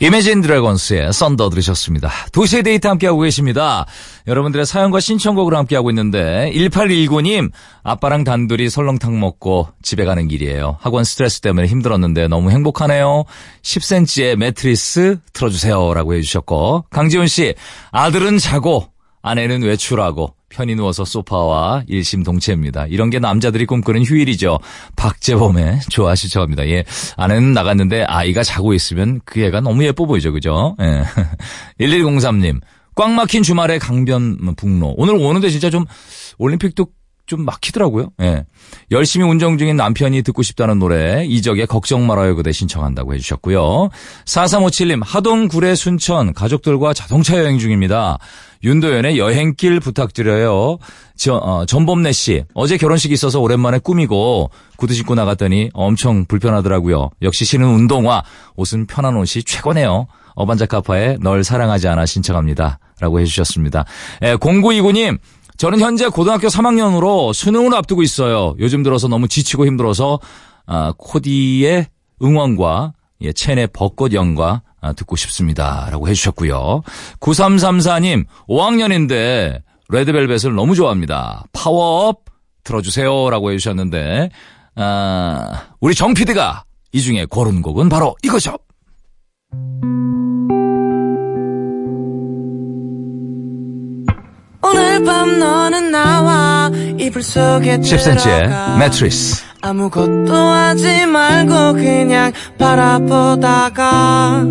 Imagine 0.00 0.42
Dragons의 0.42 1.12
Thunder 1.12 1.50
들으셨습니다. 1.50 2.08
도시의 2.32 2.62
데이트 2.62 2.86
함께하고 2.86 3.20
계십니다. 3.20 3.84
여러분들의 4.28 4.64
사연과 4.64 5.00
신청곡을 5.00 5.56
함께하고 5.56 5.90
있는데 5.90 6.52
1819님 6.54 7.50
아빠랑 7.82 8.22
단둘이 8.22 8.70
설렁탕 8.70 9.18
먹고 9.18 9.68
집에 9.82 10.04
가는 10.04 10.28
길이에요. 10.28 10.76
학원 10.80 11.02
스트레스 11.02 11.40
때문에 11.40 11.66
힘들었는데 11.66 12.28
너무 12.28 12.50
행복하네요. 12.52 13.24
10cm의 13.62 14.36
매트리스 14.36 15.18
틀어주세요 15.32 15.94
라고 15.94 16.14
해주셨고 16.14 16.84
강지훈 16.90 17.26
씨 17.26 17.54
아들은 17.90 18.38
자고 18.38 18.86
아내는 19.22 19.62
외출하고 19.62 20.37
편히 20.48 20.74
누워서 20.74 21.04
소파와 21.04 21.84
일심동체입니다. 21.86 22.86
이런 22.86 23.10
게 23.10 23.18
남자들이 23.18 23.66
꿈꾸는 23.66 24.04
휴일이죠. 24.04 24.58
박재범의 24.96 25.80
좋아하시죠 25.90 26.40
합니다. 26.40 26.66
예. 26.68 26.84
아내는 27.16 27.52
나갔는데 27.52 28.04
아이가 28.04 28.42
자고 28.42 28.72
있으면 28.74 29.20
그 29.24 29.40
애가 29.40 29.60
너무 29.60 29.84
예뻐 29.84 30.06
보이죠. 30.06 30.32
그죠? 30.32 30.76
예. 30.80 31.04
1103님. 31.80 32.60
꽉 32.94 33.12
막힌 33.12 33.42
주말에 33.42 33.78
강변 33.78 34.54
북로. 34.56 34.94
오늘 34.96 35.14
오는데 35.14 35.50
진짜 35.50 35.70
좀 35.70 35.84
올림픽도 36.38 36.86
좀 37.26 37.44
막히더라고요. 37.44 38.10
예. 38.22 38.44
열심히 38.90 39.26
운전 39.26 39.58
중인 39.58 39.76
남편이 39.76 40.22
듣고 40.22 40.42
싶다는 40.42 40.78
노래 40.78 41.24
이적의 41.26 41.66
걱정 41.66 42.06
말아요 42.06 42.34
그대 42.34 42.50
신청한다고 42.50 43.14
해주셨고요. 43.14 43.90
4357님 44.24 45.02
하동 45.04 45.46
구례 45.46 45.74
순천 45.74 46.32
가족들과 46.32 46.94
자동차 46.94 47.38
여행 47.38 47.58
중입니다. 47.58 48.18
윤도현의 48.62 49.18
여행길 49.18 49.80
부탁드려요. 49.80 50.78
저, 51.16 51.34
어, 51.36 51.64
전범래 51.66 52.12
씨 52.12 52.44
어제 52.54 52.76
결혼식이 52.76 53.14
있어서 53.14 53.40
오랜만에 53.40 53.78
꾸미고 53.78 54.50
구두 54.76 54.94
신고 54.94 55.14
나갔더니 55.14 55.70
엄청 55.72 56.24
불편하더라고요. 56.26 57.10
역시 57.22 57.44
신은 57.44 57.66
운동화 57.66 58.22
옷은 58.56 58.86
편한 58.86 59.16
옷이 59.16 59.42
최고네요. 59.44 60.06
어반자카파의 60.34 61.18
널 61.20 61.44
사랑하지 61.44 61.88
않아 61.88 62.06
신청합니다. 62.06 62.78
라고 63.00 63.20
해주셨습니다. 63.20 63.84
예, 64.22 64.36
0929님 64.36 65.18
저는 65.56 65.80
현재 65.80 66.08
고등학교 66.08 66.46
3학년으로 66.46 67.32
수능을 67.32 67.74
앞두고 67.74 68.02
있어요. 68.02 68.54
요즘 68.60 68.82
들어서 68.82 69.08
너무 69.08 69.26
지치고 69.28 69.66
힘들어서 69.66 70.20
아, 70.66 70.92
코디의 70.96 71.86
응원과 72.22 72.92
예, 73.22 73.32
첸의 73.32 73.68
벚꽃 73.72 74.12
연과 74.12 74.62
아, 74.64 74.67
듣고 74.96 75.16
싶습니다. 75.16 75.88
라고 75.90 76.08
해주셨고요. 76.08 76.82
9334님 77.20 78.24
5학년인데 78.48 79.60
레드벨벳을 79.90 80.54
너무 80.54 80.74
좋아합니다. 80.74 81.44
파워업 81.52 82.24
들어주세요. 82.64 83.30
라고 83.30 83.50
해주셨는데 83.52 84.30
아, 84.76 85.62
우리 85.80 85.94
정 85.94 86.14
PD가 86.14 86.64
이 86.92 87.00
중에 87.00 87.24
고른 87.24 87.62
곡은 87.62 87.88
바로 87.88 88.16
이거죠. 88.22 88.56
오늘 94.62 95.04
밤 95.04 95.38
너는 95.38 95.90
나와 95.90 96.70
이불 96.98 97.22
속에 97.22 97.78
10cm의 97.78 98.22
들어가. 98.22 98.76
매트리스. 98.78 99.47
아무것도 99.60 100.32
하지 100.32 101.04
말고 101.06 101.74
그냥 101.74 102.32
바라보다가 102.58 104.44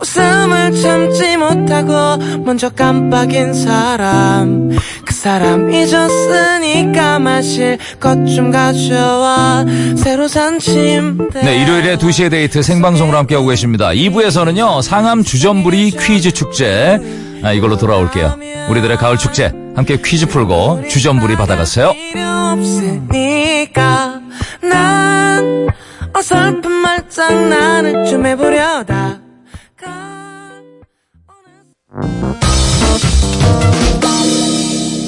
웃음을 0.00 0.72
참지 0.80 1.36
못하고 1.36 2.22
먼저 2.44 2.68
깜빡인 2.70 3.52
사람 3.54 4.70
그 5.04 5.12
사람 5.12 5.70
잊었으니까 5.72 7.18
마실 7.18 7.78
것 8.00 8.14
좀 8.26 8.50
가져와 8.50 9.64
새로 9.96 10.28
산 10.28 10.58
침대 10.58 11.42
네, 11.42 11.62
일요일에 11.62 11.96
2시의 11.98 12.30
데이트 12.30 12.62
생방송으로 12.62 13.18
함께하고 13.18 13.48
계십니다. 13.48 13.88
2부에서는요, 13.88 14.82
상암 14.82 15.24
주전부리 15.24 15.90
퀴즈 15.92 16.32
축제. 16.32 17.00
아, 17.42 17.52
이걸로 17.52 17.76
돌아올게요. 17.76 18.38
우리들의 18.70 18.96
가을 18.96 19.18
축제. 19.18 19.52
함께 19.74 19.98
퀴즈 20.02 20.26
풀고 20.26 20.88
주전부리 20.88 21.36
받아가세요. 21.36 21.92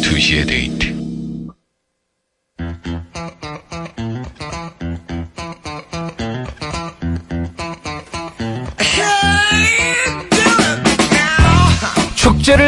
2시의 0.03 0.47
데이트 0.49 0.86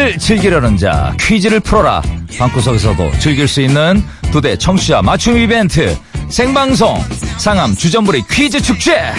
축제를 0.08 0.18
즐기려는 0.18 0.76
자, 0.76 1.14
퀴즈를 1.20 1.60
풀어라. 1.60 2.02
방구석에서도 2.38 3.18
즐길 3.18 3.46
수 3.46 3.60
있는 3.60 4.02
두대 4.32 4.56
청취자 4.56 5.02
맞춤 5.02 5.36
이벤트. 5.36 5.96
생방송 6.30 7.02
상암 7.38 7.74
주전부리 7.74 8.22
퀴즈 8.30 8.60
축제. 8.60 9.12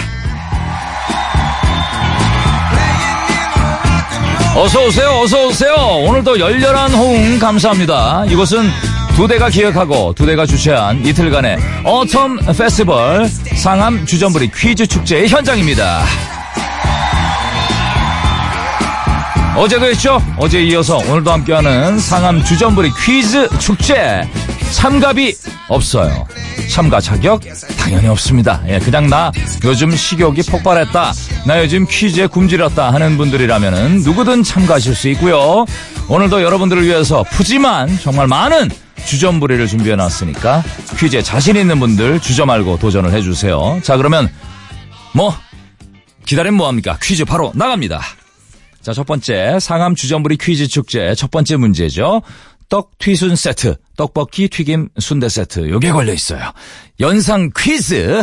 어서 4.56 4.84
오세요, 4.84 5.10
어서 5.22 5.46
오세요. 5.46 5.74
오늘도 6.08 6.40
열렬한 6.40 6.92
호응 6.92 7.38
감사합니다. 7.38 8.24
이곳은 8.28 8.68
두 9.14 9.28
대가 9.28 9.48
기획하고 9.48 10.14
두 10.14 10.26
대가 10.26 10.44
주최한 10.46 11.04
이틀간의 11.04 11.58
어텀 11.84 12.56
페스티벌 12.56 13.28
상암 13.28 14.06
주전부리 14.06 14.50
퀴즈 14.52 14.86
축제의 14.86 15.28
현장입니다. 15.28 16.02
어제도 19.56 19.86
했죠? 19.86 20.22
어제 20.38 20.62
이어서 20.62 20.98
오늘도 20.98 21.30
함께하는 21.30 21.98
상암 21.98 22.44
주전부리 22.44 22.90
퀴즈 23.04 23.48
축제 23.58 24.22
참가비 24.72 25.34
없어요. 25.68 26.26
참가 26.70 27.00
자격 27.00 27.42
당연히 27.78 28.06
없습니다. 28.08 28.62
예, 28.68 28.78
그냥 28.78 29.08
나 29.08 29.32
요즘 29.64 29.94
식욕이 29.94 30.42
폭발했다. 30.42 31.12
나 31.46 31.60
요즘 31.62 31.86
퀴즈에 31.86 32.26
굶주렸다 32.28 32.92
하는 32.92 33.18
분들이라면은 33.18 34.02
누구든 34.02 34.44
참가하실 34.44 34.94
수 34.94 35.08
있고요. 35.10 35.66
오늘도 36.08 36.42
여러분들을 36.42 36.84
위해서 36.86 37.24
푸짐한 37.24 37.98
정말 38.00 38.28
많은 38.28 38.70
주전부리를 39.04 39.66
준비해 39.66 39.96
놨으니까 39.96 40.62
퀴즈에 40.98 41.22
자신 41.22 41.56
있는 41.56 41.80
분들 41.80 42.20
주저 42.20 42.46
말고 42.46 42.78
도전을 42.78 43.12
해주세요. 43.12 43.80
자 43.82 43.96
그러면 43.96 44.30
뭐 45.12 45.34
기다리면 46.24 46.56
뭐합니까? 46.56 46.98
퀴즈 47.02 47.24
바로 47.24 47.50
나갑니다. 47.54 48.00
자, 48.82 48.92
첫 48.92 49.06
번째 49.06 49.58
상암 49.60 49.94
주전부리 49.94 50.36
퀴즈 50.38 50.66
축제 50.66 51.14
첫 51.14 51.30
번째 51.30 51.56
문제죠. 51.56 52.22
떡 52.68 52.96
튀순 52.98 53.36
세트, 53.36 53.76
떡볶이 53.96 54.48
튀김 54.48 54.88
순대 54.98 55.28
세트. 55.28 55.68
요게 55.70 55.90
걸려 55.90 56.12
있어요. 56.12 56.40
연상 57.00 57.50
퀴즈. 57.56 58.22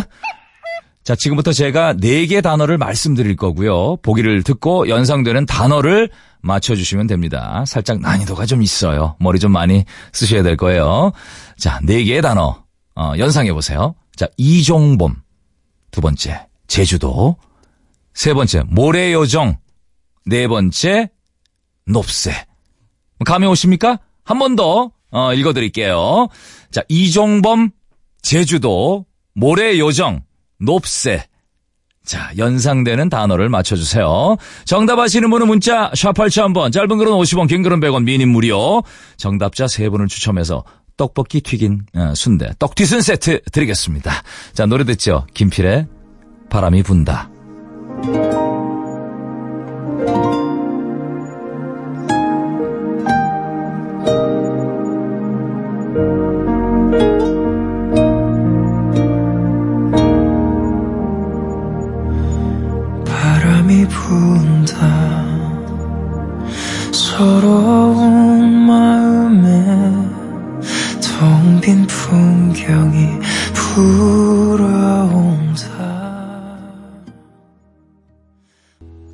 자, 1.03 1.15
지금부터 1.15 1.51
제가 1.53 1.93
네 1.93 2.25
개 2.27 2.41
단어를 2.41 2.77
말씀드릴 2.77 3.35
거고요. 3.35 3.97
보기를 3.97 4.43
듣고 4.43 4.89
연상되는 4.89 5.45
단어를 5.45 6.09
맞춰주시면 6.41 7.07
됩니다. 7.07 7.63
살짝 7.67 7.99
난이도가 7.99 8.45
좀 8.45 8.61
있어요. 8.61 9.15
머리 9.19 9.39
좀 9.39 9.51
많이 9.51 9.85
쓰셔야 10.13 10.43
될 10.43 10.57
거예요. 10.57 11.11
자, 11.57 11.79
네 11.83 12.03
개의 12.03 12.21
단어, 12.21 12.63
어, 12.95 13.13
연상해 13.17 13.53
보세요. 13.53 13.95
자, 14.15 14.27
이종범. 14.37 15.15
두 15.91 16.01
번째, 16.01 16.47
제주도. 16.67 17.35
세 18.13 18.33
번째, 18.33 18.63
모래요정. 18.67 19.57
네 20.27 20.47
번째, 20.47 21.09
높새. 21.85 22.31
감이 23.25 23.45
오십니까? 23.47 23.99
한 24.23 24.39
번 24.39 24.55
더, 24.55 24.91
어, 25.11 25.33
읽어드릴게요. 25.33 26.27
자, 26.71 26.81
이종범, 26.89 27.71
제주도, 28.21 29.05
모래 29.33 29.79
요정, 29.79 30.21
높새. 30.59 31.23
자, 32.05 32.31
연상되는 32.37 33.09
단어를 33.09 33.49
맞춰주세요. 33.49 34.35
정답 34.65 34.99
아시는 34.99 35.29
분은 35.29 35.47
문자, 35.47 35.91
샵 35.95 36.13
8000번, 36.13 36.71
짧은 36.73 36.97
글은 36.97 37.11
50원, 37.11 37.47
긴 37.47 37.63
글은 37.63 37.79
100원, 37.79 38.03
미니 38.03 38.25
무료. 38.25 38.83
정답자 39.17 39.67
세 39.67 39.89
분을 39.89 40.07
추첨해서 40.07 40.63
떡볶이 40.97 41.41
튀긴 41.41 41.81
어, 41.95 42.13
순대, 42.15 42.49
떡튀순 42.59 43.01
세트 43.01 43.41
드리겠습니다. 43.51 44.11
자, 44.53 44.65
노래 44.65 44.83
듣죠? 44.83 45.25
김필의 45.33 45.87
바람이 46.49 46.83
분다. 46.83 47.29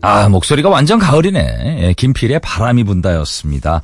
아, 0.06 0.28
목소리가 0.28 0.68
완전 0.68 1.00
가을이네. 1.00 1.78
예, 1.80 1.94
김필의 1.94 2.40
바람이 2.40 2.84
분다였습니다. 2.84 3.82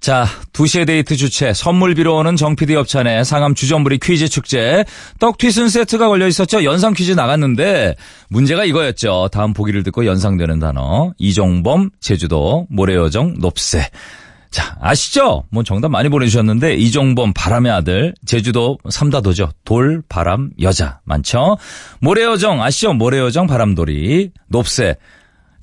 자, 0.00 0.26
2시의 0.52 0.84
데이트 0.84 1.14
주최 1.14 1.52
선물 1.54 1.94
비로 1.94 2.16
오는 2.16 2.34
정피디 2.34 2.74
협찬의 2.74 3.24
상암 3.24 3.54
주전부리 3.54 4.00
퀴즈 4.00 4.28
축제 4.28 4.84
떡튀순 5.20 5.68
세트가 5.68 6.08
걸려 6.08 6.26
있었죠. 6.26 6.64
연상 6.64 6.92
퀴즈 6.92 7.12
나갔는데 7.12 7.94
문제가 8.30 8.64
이거였죠. 8.64 9.28
다음 9.30 9.52
보기를 9.52 9.84
듣고 9.84 10.06
연상되는 10.06 10.58
단어 10.58 11.12
이종범, 11.18 11.90
제주도, 12.00 12.66
모래요정, 12.68 13.34
높새. 13.38 13.88
자, 14.50 14.76
아시죠? 14.80 15.44
뭐 15.50 15.62
정답 15.62 15.88
많이 15.90 16.08
보내주셨는데 16.08 16.74
이종범 16.74 17.32
바람의 17.32 17.70
아들, 17.70 18.12
제주도 18.26 18.78
삼다도죠. 18.90 19.50
돌, 19.64 20.02
바람, 20.08 20.50
여자 20.60 20.98
많죠? 21.04 21.58
모래요정 22.00 22.60
아시죠? 22.60 22.92
모래요정 22.92 23.46
바람돌이, 23.46 24.32
높새. 24.48 24.96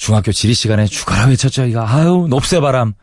중학교 0.01 0.31
지리 0.31 0.55
시간에 0.55 0.87
죽어라 0.87 1.27
외쳤죠. 1.27 1.65
이거 1.65 1.85
아유 1.85 2.25
높새 2.27 2.59
바람. 2.59 2.93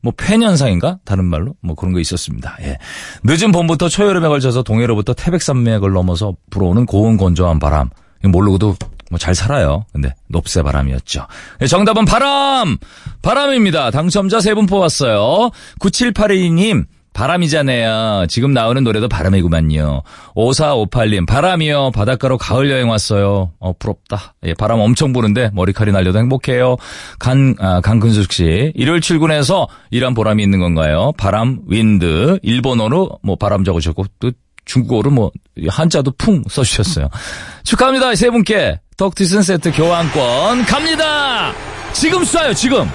뭐 0.00 0.12
폐년상인가? 0.16 1.00
다른 1.04 1.26
말로 1.26 1.54
뭐 1.60 1.74
그런 1.76 1.92
거 1.92 2.00
있었습니다. 2.00 2.56
예. 2.62 2.78
늦은 3.24 3.52
봄부터 3.52 3.90
초여름에 3.90 4.26
걸쳐서 4.28 4.62
동해로부터 4.62 5.12
태백산맥을 5.12 5.92
넘어서 5.92 6.34
불어오는 6.48 6.86
고운 6.86 7.18
건조한 7.18 7.58
바람. 7.58 7.90
모르고도 8.24 8.76
뭐 9.10 9.18
잘 9.18 9.34
살아요. 9.34 9.84
근데 9.92 10.14
높새 10.28 10.62
바람이었죠. 10.62 11.26
예, 11.60 11.66
정답은 11.66 12.06
바람! 12.06 12.76
바람입니다. 13.22 13.90
당첨자 13.90 14.40
세 14.40 14.54
분 14.54 14.66
뽑았어요. 14.66 15.50
9782님, 15.80 16.86
바람이잖아요. 17.16 18.26
지금 18.28 18.52
나오는 18.52 18.84
노래도 18.84 19.08
바람이구만요. 19.08 20.02
5458님, 20.34 21.26
바람이요. 21.26 21.92
바닷가로 21.92 22.36
가을 22.36 22.70
여행 22.70 22.90
왔어요. 22.90 23.52
어, 23.58 23.72
부럽다. 23.72 24.34
예, 24.44 24.52
바람 24.52 24.80
엄청 24.80 25.14
부는데 25.14 25.48
머리칼이 25.54 25.92
날려도 25.92 26.18
행복해요. 26.18 26.76
간, 27.18 27.54
아, 27.58 27.80
강근숙 27.80 28.32
씨. 28.32 28.70
일요일 28.74 29.00
출근해서 29.00 29.66
일한 29.90 30.12
보람이 30.12 30.42
있는 30.42 30.58
건가요? 30.58 31.12
바람, 31.16 31.60
윈드. 31.66 32.38
일본어로 32.42 33.18
뭐 33.22 33.36
바람 33.36 33.64
적으셨고, 33.64 34.04
또 34.20 34.30
중국어로 34.66 35.10
뭐 35.10 35.30
한자도 35.68 36.12
풍 36.18 36.42
써주셨어요. 36.50 37.08
축하합니다. 37.64 38.14
세 38.14 38.28
분께 38.28 38.78
덕티슨 38.98 39.40
세트 39.40 39.72
교환권 39.72 40.66
갑니다. 40.66 41.54
지금 41.94 42.24
쏴요. 42.24 42.54
지금. 42.54 42.86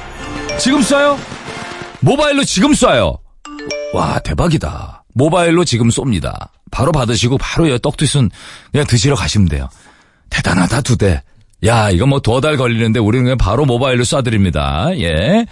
지금 0.60 0.81
쏴요. 0.81 1.17
모바일로 2.01 2.43
지금 2.43 2.71
쏴요. 2.71 3.20
와 3.93 4.19
대박이다. 4.19 5.04
모바일로 5.13 5.65
지금 5.65 5.89
쏩니다. 5.89 6.50
바로 6.71 6.91
받으시고 6.91 7.38
바로 7.38 7.78
떡튀순 7.78 8.30
그냥 8.71 8.88
드시러 8.88 9.15
가시면 9.15 9.50
돼요. 9.50 9.69
대단하다 10.30 10.82
두데. 10.81 11.21
야 11.65 11.89
이거 11.91 12.06
뭐 12.08 12.19
두 12.21 12.39
달 12.41 12.58
걸리는데 12.58 13.00
우리는 13.00 13.24
그냥 13.26 13.38
바로 13.38 13.65
모바일로 13.65 14.04
쏴드립니다. 14.04 14.97
예. 15.00 15.45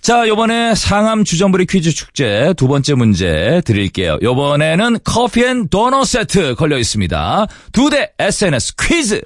자, 0.00 0.26
요번에 0.26 0.74
상암 0.74 1.24
주전부리 1.24 1.66
퀴즈 1.66 1.92
축제 1.92 2.54
두 2.56 2.66
번째 2.68 2.94
문제 2.94 3.60
드릴게요. 3.66 4.18
요번에는 4.22 4.98
커피 5.04 5.44
and 5.44 5.68
도넛 5.68 6.06
세트 6.06 6.54
걸려 6.54 6.78
있습니다. 6.78 7.46
두데 7.72 8.10
SNS 8.18 8.76
퀴즈. 8.80 9.20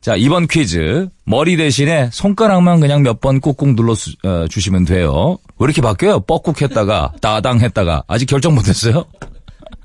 자, 0.00 0.16
이번 0.16 0.48
퀴즈. 0.48 1.08
머리 1.24 1.56
대신에 1.56 2.10
손가락만 2.12 2.80
그냥 2.80 3.02
몇 3.02 3.20
번 3.20 3.40
꾹꾹 3.40 3.76
눌러 3.76 3.94
수, 3.94 4.10
어, 4.24 4.46
주시면 4.50 4.84
돼요. 4.84 5.38
왜 5.58 5.64
이렇게 5.64 5.80
바뀌어요? 5.80 6.20
뻑꾹 6.20 6.60
했다가, 6.62 7.12
따당 7.20 7.60
했다가. 7.60 8.04
아직 8.08 8.26
결정 8.26 8.54
못 8.54 8.68
했어요? 8.68 9.04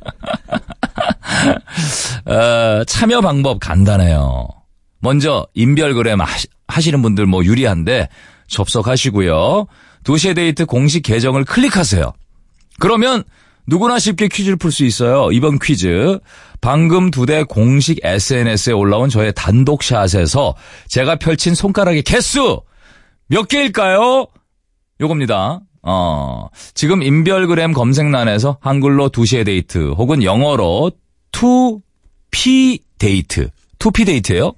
어, 2.26 2.84
참여 2.86 3.22
방법 3.22 3.60
간단해요. 3.60 4.48
먼저, 5.00 5.48
인별그램 5.54 6.22
하시, 6.22 6.48
하시 6.68 6.92
는 6.92 7.02
분들 7.02 7.26
뭐 7.26 7.44
유리한데, 7.44 8.10
접속하시고요. 8.48 9.68
도시의 10.04 10.36
데이트 10.36 10.66
공식 10.66 11.04
계정을 11.04 11.46
클릭하세요. 11.46 12.12
그러면 12.80 13.24
누구나 13.68 14.00
쉽게 14.00 14.28
퀴즈를 14.28 14.58
풀 14.58 14.72
수 14.72 14.84
있어요. 14.84 15.32
이번 15.32 15.60
퀴즈 15.60 16.20
방금 16.60 17.12
두데 17.12 17.44
공식 17.44 18.00
SNS에 18.04 18.74
올라온 18.74 19.10
저의 19.10 19.32
단독샷에서 19.36 20.56
제가 20.88 21.16
펼친 21.18 21.56
손가락의 21.56 22.02
개수 22.02 22.62
몇 23.28 23.48
개일까요? 23.48 24.28
요겁니다. 25.02 25.62
어, 25.84 26.48
지금 26.76 27.02
인별그램 27.02 27.74
검색란에서 27.74 28.58
한글로 28.62 29.10
2시의 29.10 29.46
데이트 29.46 29.92
혹은 29.98 30.24
영어로 30.24 30.92
2P 31.32 32.82
데이트. 33.00 33.50
2P 33.80 34.06
데이트예요? 34.06 34.54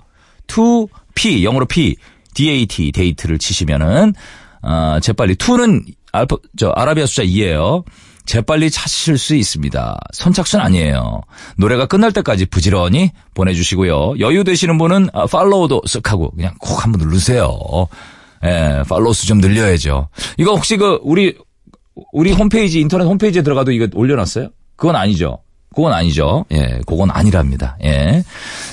2P 0.47 1.43
영어로 1.43 1.65
P 1.65 1.95
DAT 2.34 2.91
데이트를 2.91 3.38
치시면은 3.38 4.13
어, 4.62 4.99
재빨리 5.01 5.36
2는 5.36 5.84
알파 6.12 6.36
저 6.58 6.69
아라비아 6.69 7.06
숫자 7.06 7.23
2예요. 7.23 7.86
재빨리 8.25 8.69
찾으실 8.71 9.17
수 9.17 9.36
있습니다. 9.36 9.99
선착순 10.13 10.62
아니에요. 10.62 11.21
노래가 11.58 11.86
끝날 11.86 12.13
때까지 12.13 12.45
부지런히 12.45 13.12
보내주시고요. 13.34 14.15
여유 14.19 14.43
되시는 14.45 14.77
분은 14.77 15.10
아, 15.13 15.25
팔로우도 15.25 15.82
쓱 15.82 16.08
하고 16.08 16.32
그냥 16.32 16.53
콕 16.60 16.84
한번 16.84 17.01
누르세요. 17.01 17.58
예, 18.43 18.84
follow 18.88 19.13
수좀 19.13 19.39
늘려야죠. 19.39 20.10
이거 20.38 20.51
혹시 20.53 20.77
그 20.77 20.99
우리 21.03 21.36
우리 22.12 22.32
홈페이지 22.32 22.79
인터넷 22.79 23.06
홈페이지에 23.06 23.41
들어가도 23.41 23.71
이거 23.71 23.88
올려놨어요? 23.93 24.49
그건 24.75 24.95
아니죠. 24.95 25.39
그건 25.75 25.91
아니죠. 25.93 26.45
예, 26.51 26.82
그건 26.86 27.10
아니랍니다. 27.10 27.77
예. 27.84 28.23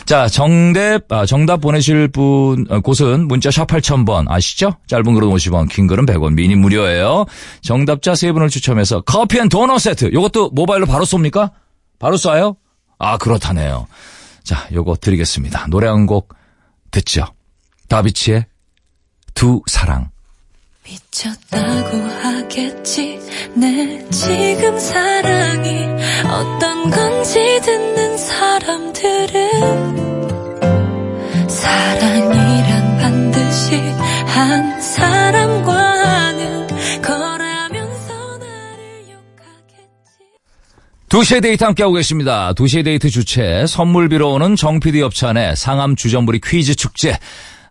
자, 0.04 0.28
정답, 0.28 1.10
아, 1.10 1.24
정답 1.24 1.62
보내실 1.62 2.08
분, 2.08 2.66
어, 2.68 2.80
곳은 2.80 3.26
문자 3.26 3.50
샵 3.50 3.68
8000번 3.68 4.26
아시죠? 4.28 4.74
짧은 4.86 5.14
글은 5.14 5.28
50원, 5.28 5.70
긴 5.70 5.86
글은 5.86 6.04
100원, 6.04 6.34
미니 6.34 6.56
무료예요. 6.56 7.24
정답자 7.62 8.14
세 8.14 8.32
분을 8.32 8.50
추첨해서 8.50 9.00
커피 9.00 9.38
and 9.38 9.48
도넛 9.48 9.80
세트. 9.80 10.10
요것도 10.12 10.50
모바일로 10.50 10.84
바로 10.84 11.06
쏩니까? 11.06 11.52
바로 11.98 12.16
쏴요? 12.16 12.56
아, 12.98 13.16
그렇다네요. 13.16 13.86
자, 14.44 14.66
요거 14.72 14.96
드리겠습니다. 15.00 15.68
노래 15.70 15.86
한 15.88 16.04
곡 16.06 16.34
듣죠. 16.90 17.24
다비치의 17.88 18.44
두 19.34 19.62
사랑. 19.66 20.10
미쳤다고 20.84 21.96
하겠지 22.22 23.20
내 23.54 24.08
지금 24.10 24.78
사랑이 24.78 25.86
어떤 26.24 26.90
건지 26.90 27.60
듣는 27.62 28.16
사람들은 28.18 29.48
사랑이란 31.48 32.98
반드시 32.98 33.76
한 34.26 34.80
사람과 34.80 35.72
하는 35.74 36.66
거라면서 37.02 38.38
나를 38.38 39.04
욕하겠지 39.10 40.18
2시의 41.08 41.42
데이트 41.42 41.62
함께하고 41.64 41.94
계십니다. 41.94 42.52
2시의 42.54 42.84
데이트 42.84 43.10
주최 43.10 43.66
선물 43.68 44.08
비로 44.08 44.32
오는 44.32 44.56
정피디 44.56 45.00
협찬의 45.02 45.54
상암 45.56 45.94
주전부리 45.96 46.40
퀴즈 46.42 46.74
축제. 46.74 47.16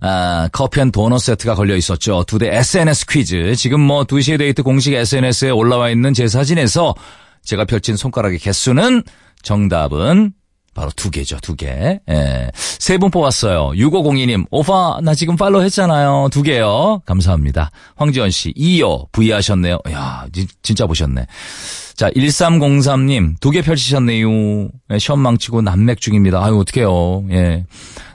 아, 0.02 0.48
커피 0.52 0.80
and 0.82 0.92
도넛 0.92 1.20
세트가 1.22 1.56
걸려 1.56 1.76
있었죠. 1.76 2.24
두데 2.24 2.48
SNS 2.56 3.06
퀴즈. 3.08 3.56
지금 3.56 3.82
뭐 3.82 4.04
2시의 4.06 4.38
데이트 4.40 4.64
공식 4.64 4.94
SNS에 4.94 5.50
올라와 5.50 5.90
있는 5.90 6.14
제 6.14 6.28
사진에서 6.28 6.96
제가 7.44 7.66
펼친 7.66 7.96
손가락의 7.98 8.40
개수는 8.40 9.04
정답은 9.42 10.34
바로 10.74 10.92
두 10.96 11.10
개죠, 11.12 11.38
두 11.42 11.56
개. 11.56 12.00
예. 12.10 12.52
세 12.56 12.98
분 12.98 13.12
뽑았어요. 13.12 13.72
6502님, 13.76 14.46
오빠, 14.52 15.00
나 15.04 15.14
지금 15.16 15.36
follow 15.36 15.62
했잖아요. 15.64 16.30
두 16.32 16.42
개요. 16.44 17.02
감사합니다. 17.06 17.72
황지연 17.96 18.30
씨, 18.32 18.54
2요. 18.54 19.08
V 19.12 19.32
하셨네요. 19.32 19.80
야 19.92 20.26
진- 20.34 20.48
진짜 20.64 20.86
보셨네. 20.88 21.26
자, 21.96 22.10
1303님, 22.12 23.40
두 23.42 23.52
개 23.52 23.62
펼치셨네요. 23.62 24.70
예, 24.92 25.00
시험 25.00 25.20
망치고 25.20 25.62
낮맥 25.62 26.00
중입니다. 26.00 26.44
아유, 26.44 26.58
어떡해요. 26.60 27.26
예. 27.32 27.66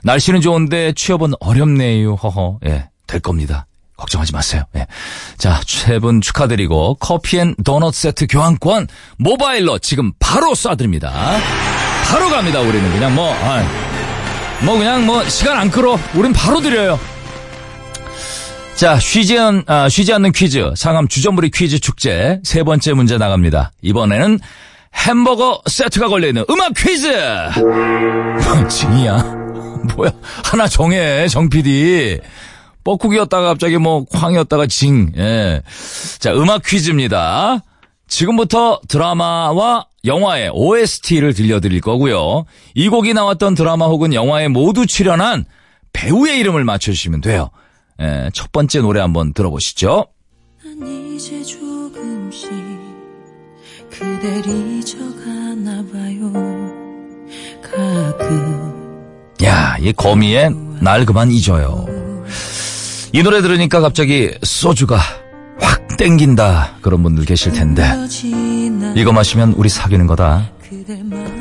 날씨는 0.03 0.41
좋은데 0.41 0.93
취업은 0.93 1.33
어렵네요. 1.39 2.15
허허. 2.15 2.59
예, 2.65 2.89
될 3.05 3.19
겁니다. 3.19 3.67
걱정하지 3.97 4.33
마세요. 4.33 4.63
예. 4.75 4.87
자, 5.37 5.61
세 5.65 5.99
분 5.99 6.19
축하드리고 6.19 6.95
커피 6.95 7.39
and 7.39 7.55
도넛 7.63 7.93
세트 7.93 8.27
교환권 8.27 8.87
모바일로 9.19 9.79
지금 9.79 10.11
바로 10.19 10.51
쏴드립니다. 10.51 11.11
바로 12.09 12.29
갑니다. 12.29 12.59
우리는 12.61 12.91
그냥 12.91 13.13
뭐, 13.15 13.33
아, 13.33 13.63
뭐 14.63 14.77
그냥 14.77 15.05
뭐 15.05 15.23
시간 15.27 15.57
안 15.57 15.69
끌어. 15.69 15.97
우린 16.13 16.31
바로 16.33 16.61
드려요. 16.61 16.99
자, 18.75 18.99
쉬지, 18.99 19.39
않, 19.39 19.63
아, 19.67 19.87
쉬지 19.87 20.13
않는 20.13 20.31
퀴즈, 20.33 20.73
상암 20.75 21.07
주전부리 21.07 21.49
퀴즈 21.49 21.79
축제 21.79 22.39
세 22.43 22.63
번째 22.63 22.93
문제 22.93 23.17
나갑니다. 23.17 23.71
이번에는 23.81 24.39
햄버거 24.93 25.61
세트가 25.65 26.07
걸려있는 26.09 26.45
음악 26.49 26.73
퀴즈! 26.75 27.07
징이야. 28.69 29.17
뭐야. 29.95 30.11
하나 30.43 30.67
정해, 30.67 31.27
정 31.27 31.49
PD. 31.49 32.19
뻐꾸기였다가 32.83 33.47
갑자기 33.47 33.77
뭐 33.77 34.05
쾅이었다가 34.05 34.67
징. 34.67 35.11
예. 35.17 35.61
자, 36.19 36.33
음악 36.33 36.63
퀴즈입니다. 36.63 37.59
지금부터 38.07 38.79
드라마와 38.87 39.85
영화의 40.05 40.51
OST를 40.53 41.33
들려드릴 41.33 41.81
거고요. 41.81 42.45
이 42.73 42.89
곡이 42.89 43.13
나왔던 43.13 43.55
드라마 43.55 43.85
혹은 43.87 44.13
영화에 44.13 44.47
모두 44.47 44.85
출연한 44.85 45.45
배우의 45.93 46.39
이름을 46.39 46.63
맞춰주시면 46.63 47.21
돼요. 47.21 47.49
예, 48.01 48.29
첫 48.33 48.51
번째 48.51 48.81
노래 48.81 48.99
한번 48.99 49.33
들어보시죠. 49.33 50.07
난 50.63 50.87
이제 51.15 51.41
조금씩 51.43 52.49
그댈 53.89 54.45
잊어가나 54.45 55.85
봐요 55.91 56.31
가끔 57.61 58.75
야, 59.43 59.77
이 59.79 59.93
거미의 59.93 60.51
날 60.81 61.05
그만 61.05 61.31
잊어요. 61.31 61.85
이 63.13 63.23
노래 63.23 63.41
들으니까 63.41 63.79
갑자기 63.79 64.33
소주가 64.43 64.99
확 65.59 65.97
땡긴다. 65.97 66.77
그런 66.81 67.03
분들 67.03 67.25
계실 67.25 67.51
텐데. 67.51 67.83
이거 68.95 69.11
마시면 69.11 69.53
우리 69.57 69.69
사귀는 69.69 70.07
거다. 70.07 70.49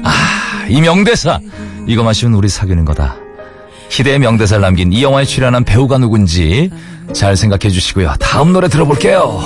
아, 0.05 0.66
이 0.68 0.81
명대사. 0.81 1.40
이거 1.87 2.03
마시면 2.03 2.35
우리 2.35 2.48
사귀는 2.48 2.85
거다. 2.85 3.16
희대의 3.90 4.18
명대사를 4.18 4.61
남긴 4.62 4.92
이 4.92 5.03
영화에 5.03 5.24
출연한 5.24 5.64
배우가 5.64 5.98
누군지 5.98 6.70
잘 7.12 7.37
생각해 7.37 7.70
주시고요. 7.70 8.14
다음 8.18 8.53
노래 8.53 8.68
들어볼게요. 8.68 9.40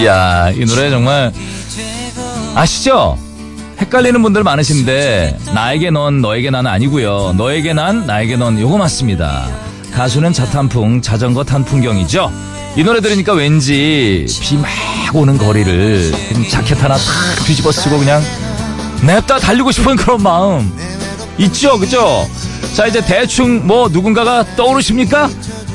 이야, 0.00 0.50
이 0.50 0.64
노래 0.64 0.90
정말 0.90 1.32
아시죠? 2.54 3.18
헷갈리는 3.80 4.22
분들 4.22 4.42
많으신데 4.42 5.38
나에게 5.54 5.90
넌 5.90 6.20
너에게 6.20 6.50
난 6.50 6.66
아니고요. 6.66 7.34
너에게 7.36 7.74
난 7.74 8.06
나에게 8.06 8.36
넌 8.36 8.58
요거 8.58 8.78
맞습니다. 8.78 9.46
가수는 9.92 10.32
자탄풍 10.32 11.02
자전거 11.02 11.44
탄 11.44 11.64
풍경이죠. 11.64 12.32
이 12.76 12.84
노래 12.84 13.00
들으니까 13.00 13.32
왠지 13.32 14.26
비 14.42 14.56
막 14.56 14.68
오는 15.14 15.38
거리를 15.38 16.12
자켓 16.50 16.82
하나 16.82 16.96
탁 16.96 17.04
뒤집어 17.46 17.70
쓰고 17.72 17.98
그냥 17.98 18.22
냅다 19.02 19.38
달리고 19.38 19.70
싶은 19.72 19.96
그런 19.96 20.22
마음 20.22 20.72
있죠, 21.38 21.78
그죠? 21.78 22.26
자 22.74 22.86
이제 22.86 23.00
대충 23.04 23.66
뭐 23.66 23.88
누군가가 23.88 24.44
떠오르십니까? 24.56 25.30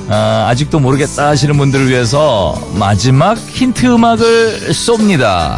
아, 0.10 0.48
아직도 0.50 0.80
모르겠다 0.80 1.30
하시는 1.30 1.56
분들을 1.58 1.88
위해서 1.90 2.60
마지막 2.74 3.38
힌트 3.38 3.86
음악을 3.86 4.70
쏩니다. 4.72 5.58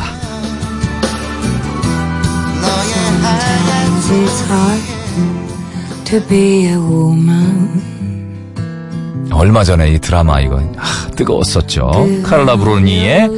얼마 9.32 9.63
전에 9.63 9.91
이 9.93 9.99
드라마 9.99 10.39
이거 10.41 10.58
아, 10.78 11.08
뜨거웠었죠. 11.15 12.21
카를라 12.23 12.58
브로니의 12.58 13.30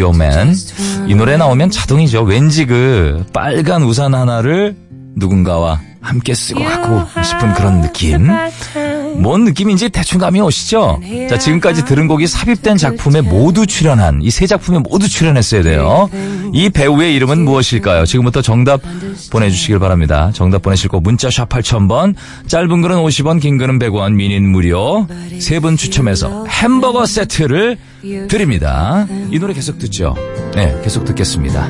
Your 0.00 0.14
Man. 0.14 0.54
이 1.08 1.14
노래 1.14 1.36
나오면 1.36 1.70
자동이죠. 1.70 2.22
왠지 2.22 2.66
그 2.66 3.24
빨간 3.32 3.82
우산 3.82 4.14
하나를 4.14 4.76
누군가와 5.16 5.80
함께 6.00 6.34
쓰고 6.34 6.62
가고 6.64 7.22
싶은 7.22 7.52
그런 7.54 7.80
느낌. 7.80 8.28
뭔 9.16 9.44
느낌인지 9.44 9.88
대충 9.90 10.18
감이 10.18 10.40
오시죠? 10.40 11.00
자, 11.28 11.38
지금까지 11.38 11.84
들은 11.84 12.06
곡이 12.08 12.26
삽입된 12.26 12.76
작품에 12.76 13.20
모두 13.20 13.66
출연한, 13.66 14.20
이 14.22 14.30
세 14.30 14.46
작품에 14.46 14.78
모두 14.78 15.08
출연했어야 15.08 15.62
돼요. 15.62 16.08
이 16.52 16.70
배우의 16.70 17.14
이름은 17.16 17.44
무엇일까요? 17.44 18.06
지금부터 18.06 18.40
정답 18.42 18.80
보내주시길 19.30 19.78
바랍니다. 19.78 20.30
정답 20.32 20.62
보내실 20.62 20.88
거 20.88 21.00
문자 21.00 21.30
샵 21.30 21.48
8000번, 21.48 22.14
짧은 22.46 22.82
글은 22.82 22.96
50원, 22.98 23.40
긴 23.40 23.58
글은 23.58 23.78
100원, 23.78 24.12
미닌 24.14 24.48
무료. 24.50 25.06
세 25.38 25.60
분 25.60 25.76
추첨해서 25.76 26.46
햄버거 26.48 27.04
세트를 27.04 27.76
드립니다. 28.28 29.06
이 29.30 29.38
노래 29.38 29.52
계속 29.52 29.78
듣죠? 29.78 30.16
네, 30.54 30.74
계속 30.82 31.04
듣겠습니다. 31.04 31.68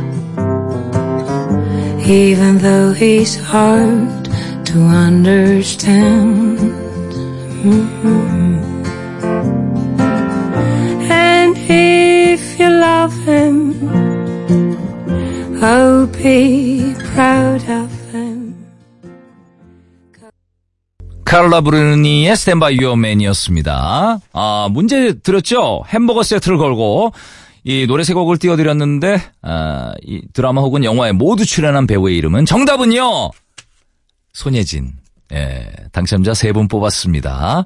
Even 2.07 2.59
though 2.59 2.93
he's 2.95 3.37
hard 3.53 4.31
to 4.65 4.81
understand. 4.81 6.73
And 11.11 11.59
if 11.69 12.59
you 12.59 12.69
love 12.71 13.15
him 13.27 13.75
Oh, 15.63 16.11
be 16.13 16.95
proud 17.13 17.71
of 17.71 17.91
him 18.13 18.55
카를라 21.25 21.61
브루니의 21.61 22.35
스탠바이 22.35 22.79
유어맨이었습니다. 22.81 24.21
아, 24.33 24.69
문제 24.73 25.13
들었죠? 25.21 25.85
햄버거 25.87 26.23
세트를 26.25 26.57
걸고 26.57 27.13
이 27.63 27.87
노래 27.87 28.03
세 28.05 28.15
곡을 28.15 28.39
띄워드렸는데 28.39 29.21
아, 29.43 29.93
이 30.03 30.23
드라마 30.33 30.63
혹은 30.63 30.83
영화에 30.83 31.13
모두 31.13 31.45
출연한 31.45 31.87
배우의 31.87 32.17
이름은 32.17 32.47
정답은요. 32.47 33.31
손예진. 34.33 35.00
예, 35.33 35.71
당첨자 35.93 36.35
세 36.35 36.53
분 36.53 36.67
뽑았습니다. 36.69 37.65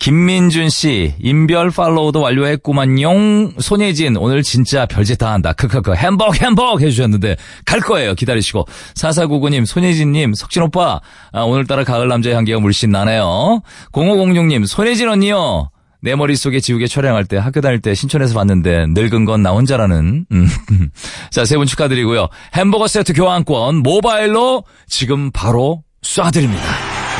김민준 0.00 0.70
씨, 0.70 1.14
인별 1.20 1.70
팔로우도 1.70 2.20
완료했구만용. 2.20 3.54
손예진, 3.60 4.16
오늘 4.16 4.42
진짜 4.42 4.86
별짓 4.86 5.18
다 5.18 5.32
한다. 5.32 5.52
크크크, 5.52 5.94
햄버거, 5.94 6.32
햄버거 6.32 6.78
해주셨는데, 6.78 7.36
갈 7.64 7.80
거예요. 7.80 8.14
기다리시고. 8.14 8.66
4499님, 8.94 9.66
손예진님, 9.66 10.34
석진 10.34 10.62
오빠, 10.62 11.00
아, 11.32 11.42
오늘따라 11.42 11.84
가을 11.84 12.08
남자의 12.08 12.34
향기가 12.34 12.58
물씬 12.60 12.90
나네요. 12.90 13.60
0506님, 13.92 14.66
손예진 14.66 15.08
언니요. 15.08 15.70
내 16.02 16.14
머릿속에 16.14 16.60
지우개 16.60 16.86
촬영할 16.86 17.26
때 17.26 17.36
학교 17.36 17.60
다닐 17.60 17.78
때 17.82 17.94
신촌에서 17.94 18.32
봤는데 18.32 18.86
늙은 18.88 19.26
건 19.26 19.42
나 19.42 19.50
혼자라는. 19.52 20.24
음. 20.32 20.48
자, 21.30 21.44
세 21.44 21.58
분 21.58 21.66
축하드리고요. 21.66 22.28
햄버거 22.54 22.88
세트 22.88 23.12
교환권 23.12 23.76
모바일로 23.82 24.64
지금 24.88 25.30
바로 25.30 25.82
쏴드립니다. 26.02 26.62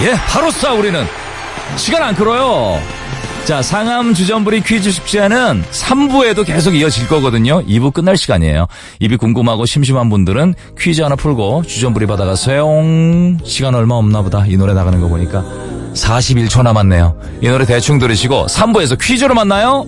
예, 0.03 0.13
바로 0.29 0.49
쏴 0.49 0.79
우리는. 0.79 1.05
시간 1.77 2.03
안 2.03 2.15
끌어요. 2.15 2.81
자, 3.45 3.63
상암 3.63 4.15
주전부리 4.15 4.63
퀴즈 4.63 4.91
숙제는 4.91 5.65
3부에도 5.71 6.45
계속 6.47 6.75
이어질 6.75 7.09
거거든요. 7.09 7.65
2부 7.65 7.93
끝날 7.93 8.17
시간이에요. 8.17 8.67
입이 9.01 9.17
궁금하고 9.17 9.67
심심한 9.67 10.09
분들은 10.11 10.55
퀴즈 10.79 11.01
하나 11.03 11.17
풀고 11.17 11.63
주전부리 11.67 12.07
받아가세요. 12.07 12.67
시간 13.45 13.75
얼마 13.75 13.95
없나 13.97 14.23
보다. 14.23 14.45
이 14.47 14.57
노래 14.57 14.73
나가는 14.75 15.01
거 15.01 15.09
보니까 15.09 15.43
41초 15.95 16.63
남았네요. 16.63 17.17
이 17.43 17.49
노래 17.49 17.67
대충 17.67 17.99
들으시고 17.99 18.47
3부에서 18.47 18.99
퀴즈로 19.01 19.35
만나요. 19.35 19.87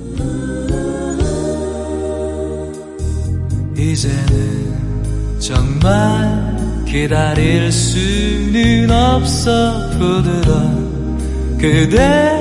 이제는 3.76 5.38
정말 5.40 6.71
기다릴 6.92 7.72
수는 7.72 8.90
없어 8.90 9.88
부드러운 9.92 11.56
그대 11.58 12.38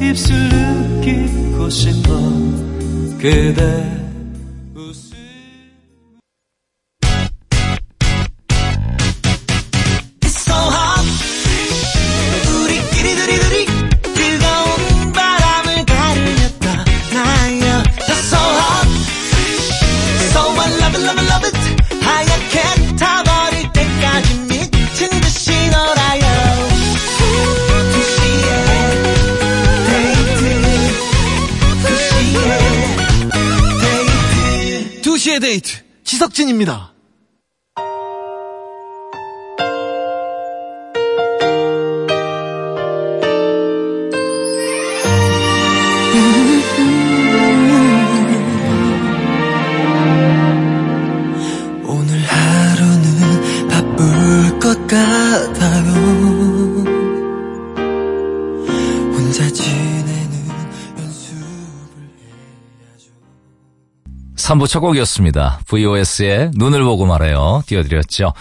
입술 0.00 0.34
느끼고 0.48 1.68
싶어. 1.68 2.08
그대 3.18 3.91
2시의 35.52 35.62
데이트 35.62 35.82
지석진입니다. 36.04 36.92
3부 64.52 64.68
첫 64.68 64.80
곡이었습니다. 64.80 65.60
VOS의 65.66 66.50
눈을 66.54 66.84
보고 66.84 67.06
말해요. 67.06 67.62
띄워드렸죠. 67.66 68.34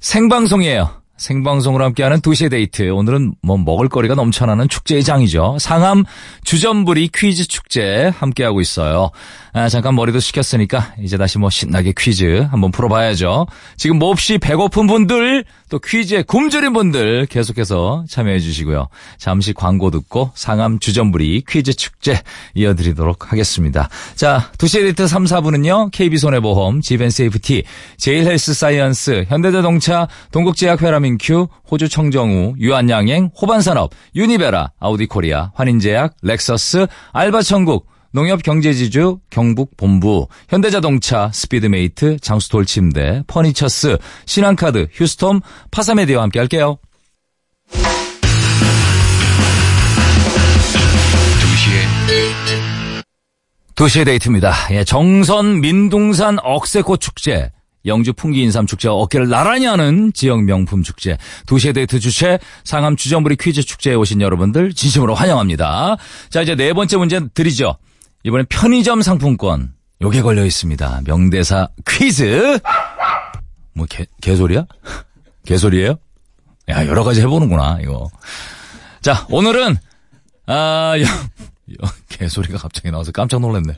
생방송이에요. 0.00 0.90
생방송으로 1.16 1.84
함께하는 1.84 2.20
2시의 2.20 2.50
데이트. 2.50 2.90
오늘은 2.90 3.34
뭐 3.42 3.56
먹을거리가 3.56 4.14
넘쳐나는 4.14 4.68
축제의 4.68 5.02
장이죠. 5.02 5.56
상암 5.58 6.04
주전부리 6.44 7.08
퀴즈 7.12 7.48
축제 7.48 8.12
함께하고 8.16 8.60
있어요. 8.60 9.10
아, 9.58 9.70
잠깐 9.70 9.94
머리도 9.94 10.20
식혔으니까 10.20 10.92
이제 11.00 11.16
다시 11.16 11.38
뭐 11.38 11.48
신나게 11.48 11.94
퀴즈 11.96 12.46
한번 12.50 12.70
풀어봐야죠. 12.72 13.46
지금 13.78 13.98
몹시 13.98 14.36
배고픈 14.36 14.86
분들 14.86 15.46
또 15.70 15.78
퀴즈에 15.78 16.24
굶주린 16.24 16.74
분들 16.74 17.24
계속해서 17.24 18.04
참여해 18.06 18.38
주시고요. 18.38 18.88
잠시 19.16 19.54
광고 19.54 19.90
듣고 19.90 20.30
상암 20.34 20.78
주전부리 20.78 21.44
퀴즈 21.48 21.72
축제 21.72 22.20
이어드리도록 22.54 23.32
하겠습니다. 23.32 23.88
자, 24.14 24.50
2시의 24.58 24.82
데이트 24.82 25.08
3, 25.08 25.24
4부는요. 25.24 25.90
KB손해보험, 25.90 26.82
지벤세이프티, 26.82 27.62
제일헬스사이언스, 27.96 29.24
현대자동차, 29.28 30.06
동국제약 30.32 30.82
훼라민큐, 30.82 31.48
호주 31.70 31.88
청정우, 31.88 32.56
유한양행, 32.58 33.30
호반산업, 33.40 33.90
유니베라, 34.14 34.72
아우디코리아, 34.78 35.52
환인제약, 35.54 36.16
렉서스, 36.20 36.88
알바천국, 37.12 37.95
농협경제지주, 38.12 39.20
경북본부, 39.30 40.28
현대자동차, 40.48 41.30
스피드메이트, 41.32 42.18
장수돌침대, 42.20 43.24
퍼니처스, 43.26 43.98
신한카드, 44.24 44.88
휴스톰, 44.92 45.40
파사메디와 45.70 46.22
함께 46.22 46.38
할게요. 46.38 46.78
2시의 53.76 54.06
데이트입니다. 54.06 54.54
예, 54.70 54.84
정선 54.84 55.60
민둥산 55.60 56.38
억새꽃 56.42 56.98
축제. 57.00 57.50
영주 57.84 58.12
풍기 58.14 58.42
인삼 58.42 58.66
축제와 58.66 58.94
어깨를 58.94 59.28
나란히 59.28 59.66
하는 59.66 60.12
지역 60.14 60.42
명품 60.42 60.82
축제. 60.82 61.18
2시의 61.46 61.74
데이트 61.74 62.00
주최 62.00 62.38
상암 62.64 62.96
주전부리 62.96 63.36
퀴즈 63.36 63.62
축제에 63.62 63.94
오신 63.94 64.22
여러분들 64.22 64.72
진심으로 64.72 65.14
환영합니다. 65.14 65.96
자, 66.30 66.42
이제 66.42 66.54
네 66.54 66.72
번째 66.72 66.96
문제 66.96 67.20
드리죠. 67.34 67.76
이번엔 68.26 68.46
편의점 68.48 69.02
상품권. 69.02 69.72
요게 70.02 70.22
걸려 70.22 70.44
있습니다. 70.44 71.02
명대사 71.06 71.68
퀴즈. 71.86 72.58
뭐 73.72 73.86
개, 73.88 74.04
개소리야? 74.20 74.66
개소리예요? 75.46 75.96
야, 76.68 76.86
여러 76.86 77.04
가지 77.04 77.20
해보는구나, 77.22 77.78
이거. 77.82 78.10
자, 79.00 79.26
오늘은, 79.30 79.76
아, 80.46 80.94
영, 80.98 81.06
영- 81.06 81.90
개소리가 82.08 82.58
갑자기 82.58 82.90
나와서 82.90 83.12
깜짝 83.12 83.40
놀랐네. 83.40 83.74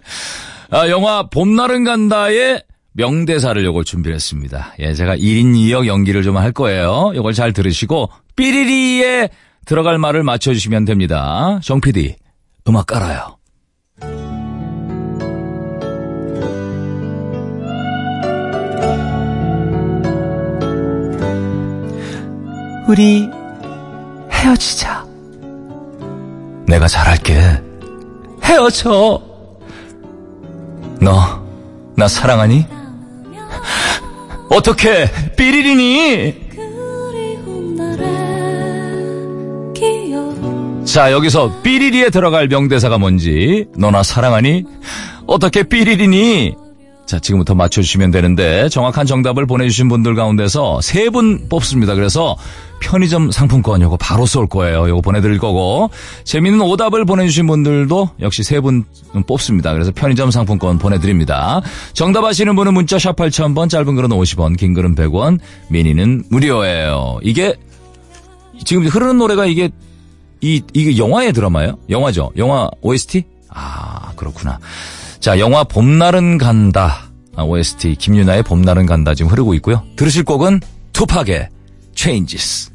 아, 0.70 0.88
영화 0.88 1.28
봄날은 1.28 1.84
간다의 1.84 2.62
명대사를 2.92 3.62
요걸 3.64 3.84
준비했습니다. 3.84 4.74
예, 4.80 4.94
제가 4.94 5.16
1인 5.16 5.52
2역 5.54 5.86
연기를 5.86 6.22
좀 6.22 6.36
할 6.38 6.52
거예요. 6.52 7.12
요걸 7.14 7.34
잘 7.34 7.52
들으시고, 7.52 8.10
삐리리에 8.34 9.28
들어갈 9.66 9.98
말을 9.98 10.22
맞춰주시면 10.22 10.86
됩니다. 10.86 11.60
정 11.62 11.80
PD, 11.82 12.16
음악 12.66 12.86
깔아요. 12.86 13.37
우리 22.88 23.28
헤어지자 24.32 25.06
내가 26.66 26.86
잘할게. 26.88 27.38
헤어져. 28.42 29.22
너, 31.00 31.46
나 31.96 32.08
사랑하니? 32.08 32.66
어떻게, 34.50 35.06
삐리리니? 35.36 36.48
자, 40.84 41.12
여기서 41.12 41.60
삐리리에 41.62 42.08
들어갈 42.08 42.48
명대사가 42.48 42.96
뭔지, 42.96 43.66
너나 43.76 44.02
사랑하니? 44.02 44.64
어떻게 45.26 45.62
삐리리니? 45.62 46.54
자, 47.08 47.18
지금부터 47.18 47.54
맞춰주시면 47.54 48.10
되는데, 48.10 48.68
정확한 48.68 49.06
정답을 49.06 49.46
보내주신 49.46 49.88
분들 49.88 50.14
가운데서 50.14 50.82
세 50.82 51.08
분 51.08 51.48
뽑습니다. 51.48 51.94
그래서 51.94 52.36
편의점 52.80 53.30
상품권 53.30 53.80
요거 53.80 53.96
바로 53.96 54.26
쏠 54.26 54.46
거예요. 54.46 54.86
요거 54.90 55.00
보내드릴 55.00 55.38
거고, 55.38 55.88
재밌는 56.24 56.60
오답을 56.60 57.06
보내주신 57.06 57.46
분들도 57.46 58.10
역시 58.20 58.42
세 58.42 58.60
분 58.60 58.84
뽑습니다. 59.26 59.72
그래서 59.72 59.90
편의점 59.94 60.30
상품권 60.30 60.76
보내드립니다. 60.78 61.62
정답 61.94 62.24
아시는 62.24 62.54
분은 62.54 62.74
문자 62.74 62.98
샵 62.98 63.16
8000번, 63.16 63.70
짧은 63.70 63.94
글은 63.96 64.10
50원, 64.10 64.58
긴 64.58 64.74
글은 64.74 64.94
100원, 64.94 65.38
미니는 65.70 66.24
무료예요. 66.28 67.20
이게, 67.22 67.54
지금 68.66 68.86
흐르는 68.86 69.16
노래가 69.16 69.46
이게 69.46 69.70
이, 70.42 70.60
이게 70.74 70.98
영화의 70.98 71.32
드라마예요? 71.32 71.78
영화죠? 71.88 72.32
영화 72.36 72.68
OST? 72.82 73.24
아, 73.48 74.12
그렇구나. 74.14 74.58
자, 75.20 75.38
영화 75.38 75.64
봄날은 75.64 76.38
간다. 76.38 77.08
아, 77.34 77.42
OST, 77.42 77.96
김유나의 77.96 78.42
봄날은 78.44 78.86
간다 78.86 79.14
지금 79.14 79.30
흐르고 79.30 79.54
있고요. 79.54 79.82
들으실 79.96 80.24
곡은 80.24 80.60
투팍의 80.92 81.48
Changes. 81.94 82.70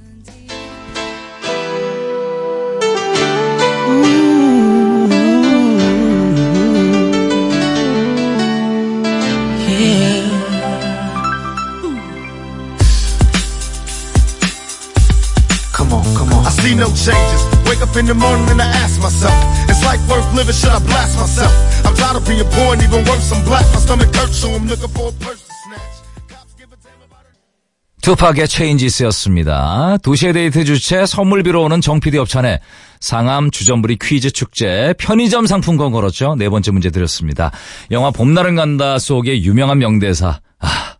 Tired 22.03 22.17
of 22.17 22.27
being 22.27 22.43
poor 22.51 22.73
and 22.73 22.83
even 22.83 23.05
worse, 23.07 23.31
I'm 23.31 23.45
black. 23.45 23.63
My 23.71 23.79
stomach 23.79 24.13
hurts, 24.13 24.35
so 24.35 24.49
I'm 24.51 24.67
looking 24.67 24.89
for 24.89 25.07
a 25.07 25.11
purse 25.23 25.39
to 25.39 25.53
snatch. 25.63 26.03
A. 26.35 28.01
투팍의 28.01 28.49
체인지스였습니다. 28.49 29.99
도시의 30.03 30.33
데이트 30.33 30.65
주최 30.65 31.05
선물 31.05 31.43
비로 31.43 31.63
오는 31.63 31.79
정PD 31.79 32.17
협찬에 32.17 32.59
상암 32.99 33.51
주전부리 33.51 33.99
퀴즈 34.01 34.31
축제 34.31 34.93
편의점 34.97 35.47
상품권 35.47 35.93
걸었죠. 35.93 36.35
네 36.37 36.49
번째 36.49 36.71
문제 36.71 36.89
드렸습니다. 36.89 37.51
영화 37.91 38.11
봄날은 38.11 38.57
간다 38.57 38.99
속의 38.99 39.45
유명한 39.45 39.79
명대사. 39.79 40.41
아, 40.59 40.95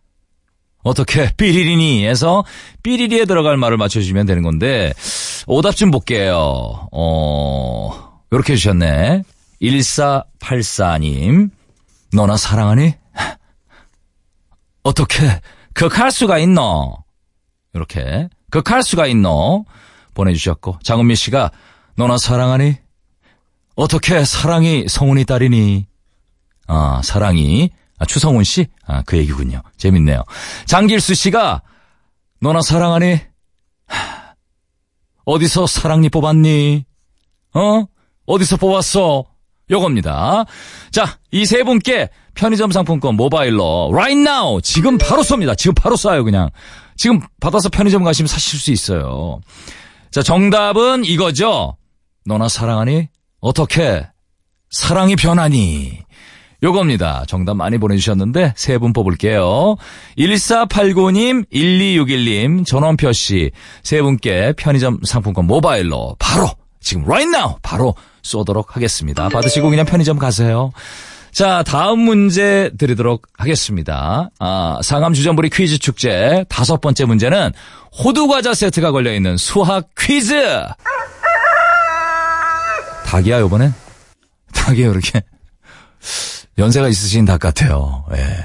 어떻게 0.84 1.30
삐리리니에서 1.36 2.46
삐리리에 2.82 3.26
들어갈 3.26 3.58
말을 3.58 3.76
맞춰주시면 3.76 4.24
되는 4.24 4.42
건데 4.42 4.94
오답 5.46 5.76
좀 5.76 5.90
볼게요. 5.90 6.88
어, 6.92 8.22
요렇게 8.32 8.54
해주셨네. 8.54 9.24
1484님. 9.64 11.50
너나 12.12 12.36
사랑하니? 12.36 12.94
어떻게 14.82 15.40
극할 15.72 16.10
수가 16.12 16.38
있노? 16.38 16.96
이렇게 17.72 18.28
극할 18.50 18.82
수가 18.82 19.06
있노? 19.06 19.64
보내주셨고 20.12 20.78
장은미 20.82 21.16
씨가 21.16 21.50
너나 21.96 22.18
사랑하니? 22.18 22.76
어떻게 23.74 24.24
사랑이 24.24 24.86
성훈이 24.88 25.24
딸이니? 25.24 25.86
아 26.68 27.00
사랑이 27.02 27.70
아, 27.98 28.04
추성훈 28.06 28.44
씨? 28.44 28.66
아, 28.86 29.02
그 29.02 29.16
얘기군요. 29.16 29.62
재밌네요. 29.76 30.24
장길수 30.66 31.14
씨가 31.14 31.62
너나 32.40 32.60
사랑하니? 32.60 33.20
하, 33.86 34.34
어디서 35.24 35.66
사랑니 35.66 36.08
뽑았니? 36.08 36.84
어? 37.54 37.84
어디서 38.26 38.56
뽑았어? 38.56 39.33
요겁니다. 39.70 40.44
자, 40.92 41.18
이 41.32 41.44
세 41.46 41.62
분께 41.62 42.08
편의점 42.34 42.70
상품권 42.72 43.14
모바일로 43.16 43.90
right 43.92 44.20
now 44.20 44.60
지금 44.60 44.98
바로 44.98 45.22
쏩니다. 45.22 45.56
지금 45.56 45.74
바로 45.74 45.96
쏴요 45.96 46.24
그냥. 46.24 46.50
지금 46.96 47.20
받아서 47.40 47.68
편의점 47.68 48.04
가시면 48.04 48.26
사실 48.28 48.58
수 48.58 48.70
있어요. 48.70 49.40
자, 50.10 50.22
정답은 50.22 51.04
이거죠. 51.04 51.76
너나 52.24 52.48
사랑하니? 52.48 53.08
어떻게? 53.40 54.06
사랑이 54.70 55.16
변하니? 55.16 55.98
요겁니다. 56.62 57.24
정답 57.26 57.54
많이 57.56 57.76
보내주셨는데 57.78 58.54
세 58.56 58.78
분 58.78 58.92
뽑을게요. 58.92 59.76
1489님, 60.16 61.44
1261님, 61.52 62.66
전원표 62.66 63.12
씨 63.12 63.50
세 63.82 64.00
분께 64.02 64.52
편의점 64.56 65.00
상품권 65.04 65.46
모바일로 65.46 66.16
바로 66.18 66.48
지금 66.84 67.02
right 67.04 67.28
now 67.34 67.56
바로 67.62 67.94
쏘도록 68.22 68.76
하겠습니다. 68.76 69.28
받으시고 69.28 69.70
그냥 69.70 69.84
편의점 69.86 70.18
가세요. 70.18 70.72
자, 71.32 71.64
다음 71.64 71.98
문제 72.00 72.70
드리도록 72.78 73.26
하겠습니다. 73.36 74.30
아, 74.38 74.78
상암 74.82 75.14
주전부리 75.14 75.50
퀴즈 75.50 75.78
축제 75.78 76.44
다섯 76.48 76.80
번째 76.80 77.06
문제는 77.06 77.50
호두 77.90 78.28
과자 78.28 78.54
세트가 78.54 78.92
걸려 78.92 79.12
있는 79.12 79.36
수학 79.36 79.88
퀴즈! 79.98 80.34
닭이야, 83.06 83.40
요번엔? 83.40 83.74
닭이에요, 84.52 84.92
이렇게. 84.92 85.22
연세가 86.58 86.88
있으신 86.88 87.24
닭 87.24 87.40
같아요. 87.40 88.04
예. 88.12 88.36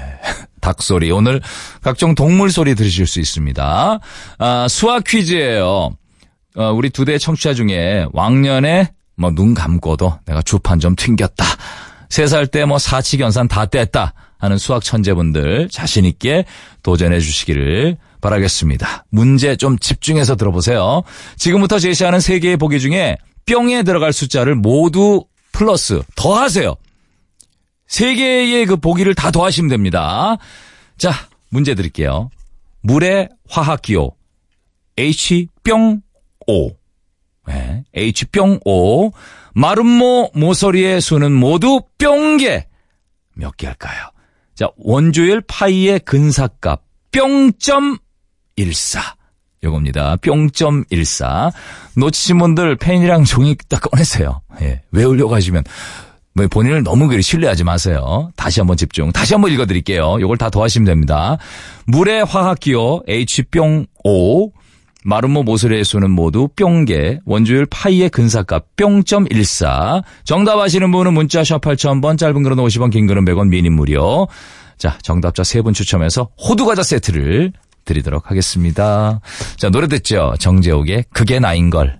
닭 0.60 0.82
소리. 0.82 1.10
오늘 1.10 1.40
각종 1.82 2.14
동물 2.14 2.50
소리 2.50 2.74
들으실 2.74 3.06
수 3.06 3.20
있습니다. 3.20 3.98
아, 4.38 4.66
수학 4.68 5.04
퀴즈예요. 5.04 5.90
어, 6.56 6.72
우리 6.72 6.90
두 6.90 7.04
대 7.04 7.18
청취자 7.18 7.54
중에 7.54 8.06
왕년에 8.12 8.92
뭐 9.16 9.30
눈 9.30 9.54
감고도 9.54 10.18
내가 10.26 10.42
주판 10.42 10.80
좀 10.80 10.94
튕겼다. 10.96 11.44
세 12.08 12.24
살 12.26 12.46
때 12.48 12.64
뭐 12.64 12.78
사치견산 12.78 13.48
다 13.48 13.66
뗐다 13.66 14.12
하는 14.38 14.58
수학 14.58 14.82
천재분들 14.82 15.68
자신 15.70 16.04
있게 16.04 16.44
도전해 16.82 17.20
주시기를 17.20 17.96
바라겠습니다. 18.20 19.04
문제 19.10 19.56
좀 19.56 19.78
집중해서 19.78 20.36
들어보세요. 20.36 21.02
지금부터 21.36 21.78
제시하는 21.78 22.20
세 22.20 22.38
개의 22.38 22.56
보기 22.56 22.80
중에 22.80 23.16
뿅에 23.46 23.82
들어갈 23.82 24.12
숫자를 24.12 24.54
모두 24.54 25.24
플러스 25.52 26.02
더하세요. 26.16 26.74
세 27.86 28.14
개의 28.14 28.66
그 28.66 28.76
보기를 28.76 29.14
다 29.14 29.30
더하시면 29.30 29.68
됩니다. 29.68 30.36
자, 30.98 31.12
문제 31.50 31.74
드릴게요. 31.74 32.30
물의 32.82 33.28
화학 33.48 33.82
기호 33.82 34.14
H-O. 36.50 36.76
네, 37.46 37.84
H-O. 37.96 39.12
마름모 39.54 40.30
모서리의 40.34 41.00
수는 41.00 41.32
모두 41.32 41.80
뿅개. 41.98 42.66
몇 43.34 43.56
개일까요? 43.56 44.10
자, 44.54 44.68
원주율 44.76 45.40
파이의 45.42 46.00
근사값 46.00 46.82
뿅.14. 47.12 49.00
요겁니다. 49.62 50.16
뿅.14. 50.16 51.52
놓치신 51.96 52.38
분들 52.38 52.76
펜이랑 52.76 53.24
종이 53.24 53.56
딱 53.68 53.80
꺼내세요. 53.80 54.42
예, 54.62 54.82
외우려고 54.90 55.34
하시면 55.34 55.64
뭐 56.34 56.46
본인을 56.46 56.84
너무 56.84 57.08
그리 57.08 57.22
신뢰하지 57.22 57.64
마세요. 57.64 58.30
다시 58.36 58.60
한번 58.60 58.76
집중. 58.76 59.10
다시 59.12 59.34
한번 59.34 59.50
읽어드릴게요. 59.52 60.20
요걸 60.20 60.38
다 60.38 60.48
더하시면 60.50 60.86
됩니다. 60.86 61.38
물의 61.86 62.24
화학기호 62.24 63.02
H-O 63.08 64.52
마름모 65.04 65.42
모서리의 65.44 65.84
수는 65.84 66.10
모두 66.10 66.48
뿅개, 66.56 67.20
원주율 67.24 67.66
파이의 67.66 68.10
근사값 68.10 68.76
뿅.14. 68.76 70.02
정답 70.24 70.58
아시는 70.58 70.92
분은 70.92 71.14
문자 71.14 71.42
샵 71.42 71.60
8000번, 71.60 72.18
짧은 72.18 72.42
글은 72.42 72.56
50원, 72.56 72.90
긴 72.90 73.06
글은 73.06 73.24
100원, 73.24 73.48
미니 73.48 73.70
무료. 73.70 74.28
자, 74.76 74.98
정답자 75.02 75.44
세분 75.44 75.72
추첨해서 75.72 76.28
호두과자 76.40 76.82
세트를 76.82 77.52
드리도록 77.84 78.30
하겠습니다. 78.30 79.20
자, 79.56 79.70
노래 79.70 79.88
듣죠? 79.88 80.34
정재욱의 80.38 81.04
그게 81.12 81.38
나인걸. 81.38 81.98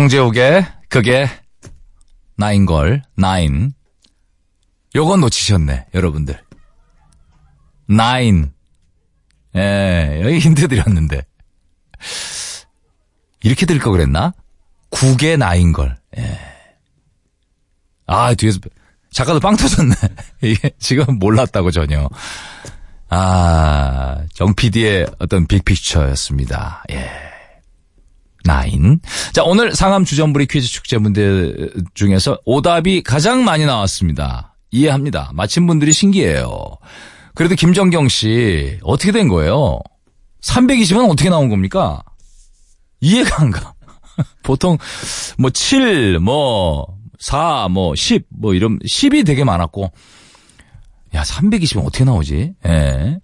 정재욱의 0.00 0.66
그게 0.90 1.26
나인 2.36 2.66
걸, 2.66 3.02
나인. 3.16 3.72
요건 4.94 5.20
놓치셨네, 5.20 5.86
여러분들. 5.94 6.38
나인. 7.88 8.52
예, 9.56 10.20
여기 10.22 10.38
힌트 10.38 10.68
드렸는데. 10.68 11.22
이렇게 13.42 13.64
들 13.64 13.78
거 13.78 13.90
그랬나? 13.90 14.34
국의 14.90 15.38
나인 15.38 15.72
걸. 15.72 15.96
예. 16.18 16.38
아, 18.06 18.34
뒤에서, 18.34 18.60
작가도 19.12 19.40
빵 19.40 19.56
터졌네. 19.56 19.94
이게 20.44 20.72
지금 20.78 21.18
몰랐다고 21.18 21.70
전혀. 21.70 22.06
아, 23.08 24.18
정 24.34 24.54
PD의 24.54 25.06
어떤 25.20 25.46
빅픽처였습니다. 25.46 26.84
예. 26.90 27.25
나인. 28.46 29.00
자, 29.32 29.42
오늘 29.44 29.74
상암 29.74 30.04
주전부리 30.04 30.46
퀴즈 30.46 30.68
축제 30.68 30.98
문제 30.98 31.52
중에서 31.94 32.38
오답이 32.44 33.02
가장 33.02 33.44
많이 33.44 33.66
나왔습니다. 33.66 34.54
이해합니다. 34.70 35.30
맞힌 35.34 35.66
분들이 35.66 35.92
신기해요. 35.92 36.78
그래도 37.34 37.54
김정경 37.54 38.08
씨, 38.08 38.78
어떻게 38.82 39.12
된 39.12 39.28
거예요? 39.28 39.80
320은 40.42 41.10
어떻게 41.10 41.28
나온 41.28 41.48
겁니까? 41.48 42.02
이해가 43.00 43.42
안 43.42 43.50
가. 43.50 43.74
보통, 44.42 44.78
뭐, 45.38 45.50
7, 45.50 46.18
뭐, 46.20 46.86
4, 47.18 47.68
뭐, 47.68 47.94
10, 47.94 48.26
뭐, 48.30 48.54
이런, 48.54 48.78
10이 48.78 49.26
되게 49.26 49.44
많았고, 49.44 49.92
야, 51.14 51.22
320은 51.22 51.84
어떻게 51.84 52.04
나오지? 52.04 52.54
예. 52.66 53.18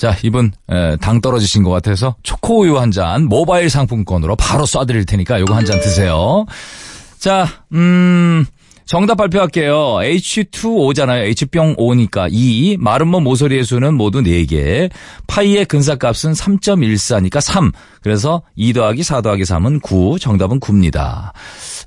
자, 0.00 0.16
이분 0.22 0.50
에, 0.70 0.96
당 0.96 1.20
떨어지신 1.20 1.62
것 1.62 1.68
같아서 1.70 2.14
초코우유 2.22 2.78
한 2.78 2.90
잔 2.90 3.24
모바일 3.24 3.68
상품권으로 3.68 4.34
바로 4.36 4.64
쏴드릴 4.64 5.06
테니까 5.06 5.38
요거 5.40 5.54
한 5.54 5.66
잔 5.66 5.78
드세요. 5.78 6.46
자, 7.18 7.46
음, 7.74 8.46
정답 8.86 9.16
발표할게요. 9.16 9.98
H2O잖아요. 10.00 11.22
H병 11.42 11.76
5니까 11.76 12.28
2. 12.32 12.78
마름모 12.80 13.20
모서리의 13.20 13.62
수는 13.64 13.92
모두 13.94 14.22
4개. 14.22 14.90
파이의 15.26 15.66
근사값은 15.66 16.32
3.14니까 16.32 17.42
3. 17.42 17.70
그래서 18.02 18.40
2 18.56 18.72
더하기 18.72 19.02
4 19.02 19.20
더하기 19.20 19.42
3은 19.42 19.82
9. 19.82 20.18
정답은 20.18 20.58
9입니다. 20.60 21.32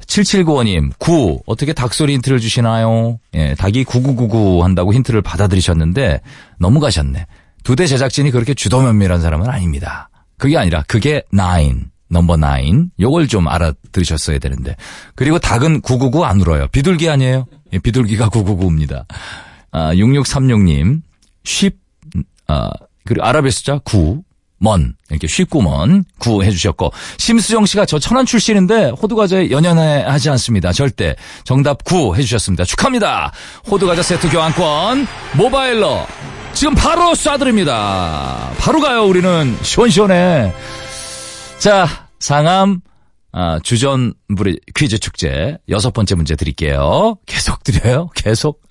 7795님, 0.06 0.92
9. 1.00 1.42
어떻게 1.48 1.74
닭소리 1.74 2.14
힌트를 2.14 2.40
주시나요? 2.40 3.18
예, 3.34 3.56
닭이 3.56 3.84
9999 3.86 4.64
한다고 4.64 4.94
힌트를 4.94 5.24
받아들이셨는데 5.24 6.22
너무 6.60 6.80
가셨네. 6.80 7.26
두 7.64 7.76
대 7.76 7.88
제작진이 7.88 8.32
그렇게 8.32 8.54
주도면밀한 8.54 9.22
사람은 9.22 9.50
아닙니다. 9.50 10.10
그게 10.38 10.58
아니라 10.58 10.84
그게 10.88 11.24
9. 11.32 11.38
넘버 12.10 12.38
9. 12.38 12.88
요걸 13.00 13.28
좀 13.28 13.48
알아들으셨어야 13.48 14.40
되는데. 14.40 14.76
그리고 15.16 15.40
닭은 15.40 15.82
999 15.82 16.26
안 16.26 16.40
울어요. 16.42 16.68
비둘기 16.68 17.10
아니에요? 17.10 17.46
예, 17.74 17.80
비둘기가 17.80 18.30
999입니다. 18.30 19.06
아, 19.72 19.94
6636님, 19.96 21.02
쉽, 21.44 21.78
아, 22.48 22.70
그리고 23.06 23.26
아랍의 23.26 23.52
숫자 23.52 23.80
9. 23.84 24.24
먼 24.60 24.94
이렇게 25.10 25.28
쉽구먼 25.28 26.06
구 26.20 26.42
해주셨고 26.42 26.94
심수정 27.18 27.66
씨가 27.66 27.86
저 27.86 28.00
천안 28.00 28.26
출신인데 28.26 28.92
호두과자에 28.92 29.52
연연해 29.52 30.04
하지 30.04 30.30
않습니다 30.30 30.72
절대 30.72 31.18
정답 31.44 31.84
구 31.84 32.16
해주셨습니다 32.16 32.64
축하합니다 32.64 33.34
호두과자 33.70 34.02
세트 34.02 34.30
교환권 34.30 35.06
모바일로 35.36 36.08
지금 36.54 36.76
바로 36.76 37.12
쏴드립니다 37.14 38.56
바로 38.58 38.80
가요 38.80 39.04
우리는 39.06 39.58
시원시원해 39.62 40.54
자 41.60 41.88
상암 42.20 42.82
아, 43.36 43.60
주전부리 43.64 44.60
퀴즈 44.76 45.00
축제 45.00 45.58
여섯 45.68 45.92
번째 45.92 46.14
문제 46.14 46.36
드릴게요. 46.36 47.18
계속 47.26 47.64
드려요. 47.64 48.10
계속 48.14 48.62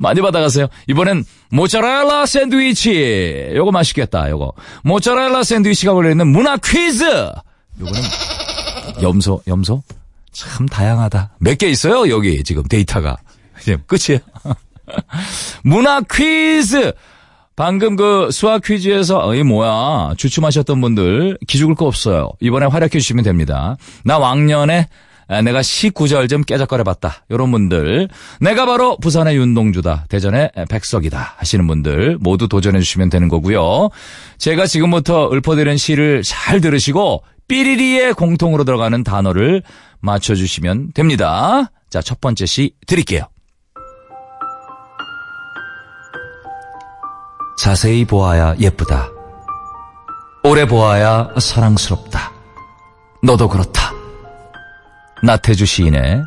많이 0.00 0.20
받아가세요. 0.20 0.66
이번엔 0.88 1.24
모짜렐라 1.52 2.26
샌드위치. 2.26 3.52
요거 3.54 3.70
맛있겠다. 3.70 4.28
요거 4.30 4.52
모짜렐라 4.82 5.44
샌드위치가 5.44 5.92
걸려있는 5.94 6.26
문화 6.26 6.56
퀴즈. 6.56 7.04
요거는 7.04 8.00
염소 9.00 9.40
염소 9.46 9.80
참 10.32 10.66
다양하다. 10.66 11.36
몇 11.38 11.56
개 11.56 11.68
있어요 11.68 12.08
여기 12.10 12.42
지금 12.42 12.64
데이터가 12.64 13.16
이제 13.62 13.78
끝이에요. 13.86 14.18
문화 15.62 16.00
퀴즈. 16.00 16.92
방금 17.60 17.94
그 17.94 18.30
수학 18.32 18.62
퀴즈에서 18.62 19.34
이 19.34 19.42
뭐야 19.42 20.14
주춤하셨던 20.16 20.80
분들 20.80 21.36
기죽을 21.46 21.74
거 21.74 21.84
없어요. 21.84 22.30
이번에 22.40 22.64
활약해 22.64 22.98
주시면 22.98 23.22
됩니다. 23.22 23.76
나 24.02 24.16
왕년에 24.16 24.88
아, 25.28 25.42
내가 25.42 25.60
시 25.60 25.90
구절 25.90 26.26
좀 26.28 26.40
깨작거려봤다. 26.40 27.26
이런 27.28 27.52
분들. 27.52 28.08
내가 28.40 28.64
바로 28.64 28.96
부산의 28.96 29.36
윤동주다. 29.36 30.06
대전의 30.08 30.52
백석이다. 30.70 31.34
하시는 31.36 31.66
분들 31.66 32.16
모두 32.18 32.48
도전해 32.48 32.80
주시면 32.80 33.10
되는 33.10 33.28
거고요. 33.28 33.90
제가 34.38 34.64
지금부터 34.64 35.30
읊어드리는 35.30 35.76
시를 35.76 36.22
잘 36.24 36.62
들으시고 36.62 37.22
삐리리의 37.46 38.14
공통으로 38.14 38.64
들어가는 38.64 39.04
단어를 39.04 39.62
맞춰주시면 40.00 40.92
됩니다. 40.94 41.70
자, 41.90 42.00
첫 42.00 42.22
번째 42.22 42.46
시 42.46 42.72
드릴게요. 42.86 43.24
자세히 47.60 48.06
보아야 48.06 48.54
예쁘다. 48.58 49.10
오래 50.44 50.66
보아야 50.66 51.28
사랑스럽다. 51.38 52.32
너도 53.22 53.50
그렇다. 53.50 53.92
나태주 55.22 55.66
시인의 55.66 56.22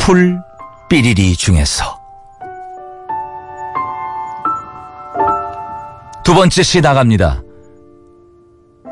풀 0.00 0.36
삐리리 0.90 1.36
중에서 1.36 2.00
두 6.24 6.34
번째 6.34 6.62
시 6.64 6.80
나갑니다. 6.80 7.40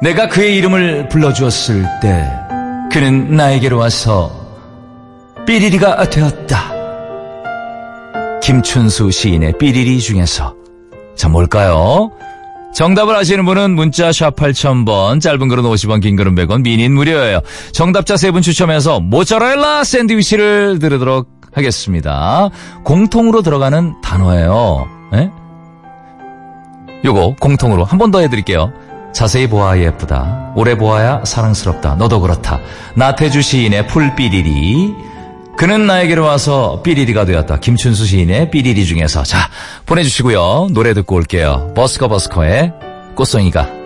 내가 0.01 0.29
그의 0.29 0.57
이름을 0.59 1.09
불러주었을 1.09 1.85
때 2.01 2.31
그는 2.93 3.35
나에게로 3.35 3.77
와서 3.77 4.31
삐리리가 5.49 6.11
되었다. 6.11 6.73
김춘수 8.41 9.11
시인의 9.11 9.59
삐리리 9.59 9.99
중에서 10.01 10.62
자 11.17 11.29
뭘까요? 11.29 12.11
정답을 12.75 13.15
아시는 13.15 13.45
분은 13.45 13.73
문자 13.73 14.13
샵 14.13 14.35
8000번, 14.35 15.21
짧은 15.21 15.47
글은 15.49 15.63
50원, 15.63 16.01
긴 16.01 16.17
글은 16.17 16.35
100원, 16.35 16.63
미닌 16.63 16.95
무료예요. 16.95 17.41
정답자 17.73 18.17
세 18.17 18.31
분 18.31 18.41
추첨해서 18.41 18.99
모짜렐라 19.01 19.85
샌드위치를 19.85 20.79
드리도록 20.79 21.29
하겠습니다. 21.53 22.49
공통으로 22.83 23.43
들어가는 23.43 24.01
단어예요. 24.03 24.89
예? 25.15 25.31
요거 27.05 27.37
공통으로 27.41 27.85
한 27.85 27.99
번 27.99 28.11
더 28.11 28.21
해드릴게요. 28.21 28.73
자세히 29.13 29.47
보아야 29.47 29.83
예쁘다. 29.83 30.53
오래 30.57 30.75
보아야 30.79 31.21
사랑스럽다. 31.25 31.97
너도 31.97 32.21
그렇다. 32.23 32.59
나태주 32.95 33.43
시인의 33.43 33.87
풀삐리리. 33.89 34.95
그는 35.57 35.87
나에게로 35.87 36.25
와서 36.25 36.81
삐리리가 36.83 37.25
되었다. 37.25 37.61
김춘수 37.61 38.07
시인의 38.07 38.51
삐리리 38.51 38.85
중에서 38.85 39.23
자 39.23 39.49
보내주시고요. 39.87 40.69
노래 40.73 40.95
듣고 40.95 41.17
올게요. 41.17 41.73
버스커 41.75 42.09
버스커의 42.09 42.73
꽃송이가 43.15 43.82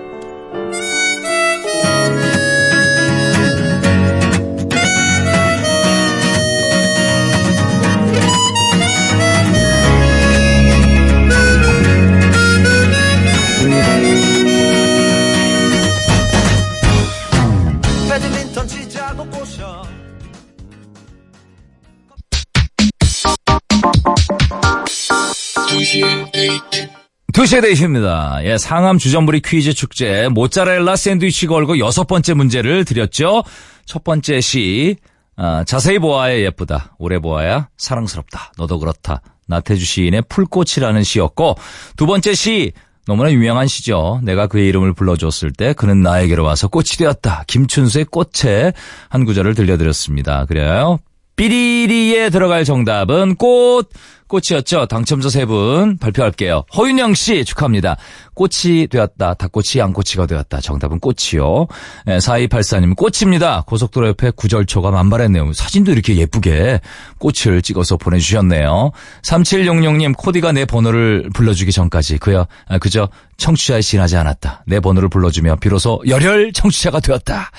두시에 27.46 27.60
데이트입니다. 27.60 28.40
예, 28.42 28.58
상암 28.58 28.98
주전부리 28.98 29.40
퀴즈 29.40 29.72
축제 29.72 30.28
모짜렐라 30.28 30.96
샌드위치 30.96 31.46
걸고 31.46 31.78
여섯 31.78 32.08
번째 32.08 32.34
문제를 32.34 32.84
드렸죠. 32.84 33.44
첫 33.84 34.02
번째 34.02 34.40
시 34.40 34.96
아, 35.36 35.62
자세히 35.64 36.00
보아야 36.00 36.40
예쁘다. 36.40 36.96
오래 36.98 37.20
보아야 37.20 37.68
사랑스럽다. 37.76 38.52
너도 38.58 38.80
그렇다. 38.80 39.22
나태주 39.46 39.84
시인의 39.84 40.24
풀꽃이라는 40.28 41.04
시였고 41.04 41.54
두 41.96 42.06
번째 42.06 42.34
시 42.34 42.72
너무나 43.06 43.30
유명한 43.30 43.68
시죠. 43.68 44.20
내가 44.24 44.48
그의 44.48 44.66
이름을 44.66 44.94
불러줬을 44.94 45.52
때 45.52 45.72
그는 45.72 46.02
나에게로 46.02 46.42
와서 46.42 46.66
꽃이 46.66 46.96
되었다. 46.98 47.44
김춘수의 47.46 48.06
꽃에 48.06 48.72
한 49.08 49.24
구절을 49.24 49.54
들려드렸습니다. 49.54 50.46
그래요. 50.46 50.98
삐리리에 51.36 52.30
들어갈 52.30 52.64
정답은 52.64 53.36
꽃, 53.36 53.90
꽃이었죠. 54.28 54.86
당첨자 54.86 55.28
세 55.28 55.44
분 55.46 55.98
발표할게요. 55.98 56.64
허윤영 56.76 57.14
씨 57.14 57.44
축하합니다. 57.44 57.96
꽃이 58.34 58.88
되었다. 58.88 59.34
닭꽃이 59.34 59.78
양꼬치가 59.78 60.26
되었다. 60.26 60.60
정답은 60.60 60.98
꽃이요. 60.98 61.68
예, 62.08 62.16
4284님 62.18 62.96
꽃입니다. 62.96 63.62
고속도로 63.68 64.08
옆에 64.08 64.32
구절초가 64.34 64.90
만발했네요. 64.90 65.52
사진도 65.52 65.92
이렇게 65.92 66.16
예쁘게 66.16 66.80
꽃을 67.18 67.62
찍어서 67.62 67.96
보내주셨네요. 67.98 68.90
3766님 69.22 70.16
코디가 70.16 70.50
내 70.52 70.64
번호를 70.64 71.30
불러주기 71.32 71.70
전까지 71.70 72.18
그야 72.18 72.46
아, 72.66 72.78
그저 72.78 73.08
청취자에 73.36 73.80
지나지 73.82 74.16
않았다. 74.16 74.64
내 74.66 74.80
번호를 74.80 75.08
불러주며 75.08 75.56
비로소 75.60 76.02
열혈 76.08 76.52
청취자가 76.52 76.98
되었다. 76.98 77.50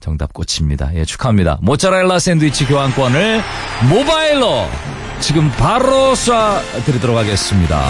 정답 0.00 0.32
꽃입니다. 0.32 0.94
예, 0.94 1.04
축하합니다. 1.04 1.58
모짜렐라 1.62 2.18
샌드위치 2.18 2.66
교환권을 2.66 3.42
모바일로 3.88 4.68
지금 5.20 5.50
바로 5.52 6.12
쏴 6.12 6.84
드리도록 6.84 7.16
하겠습니다. 7.16 7.80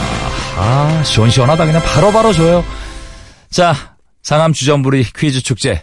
아, 0.56 1.02
시원시원하다. 1.04 1.66
그냥 1.66 1.82
바로 1.82 2.12
바로 2.12 2.32
줘요. 2.32 2.64
자, 3.50 3.74
상암 4.22 4.52
주전부리 4.52 5.04
퀴즈 5.16 5.42
축제. 5.42 5.82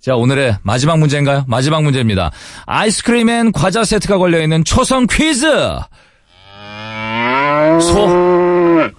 자, 0.00 0.14
오늘의 0.14 0.58
마지막 0.62 0.98
문제인가요? 0.98 1.44
마지막 1.48 1.82
문제입니다. 1.82 2.30
아이스크림 2.66 3.28
and 3.30 3.52
과자 3.52 3.84
세트가 3.84 4.18
걸려있는 4.18 4.64
초성 4.64 5.06
퀴즈! 5.06 5.46
소. 7.80 8.90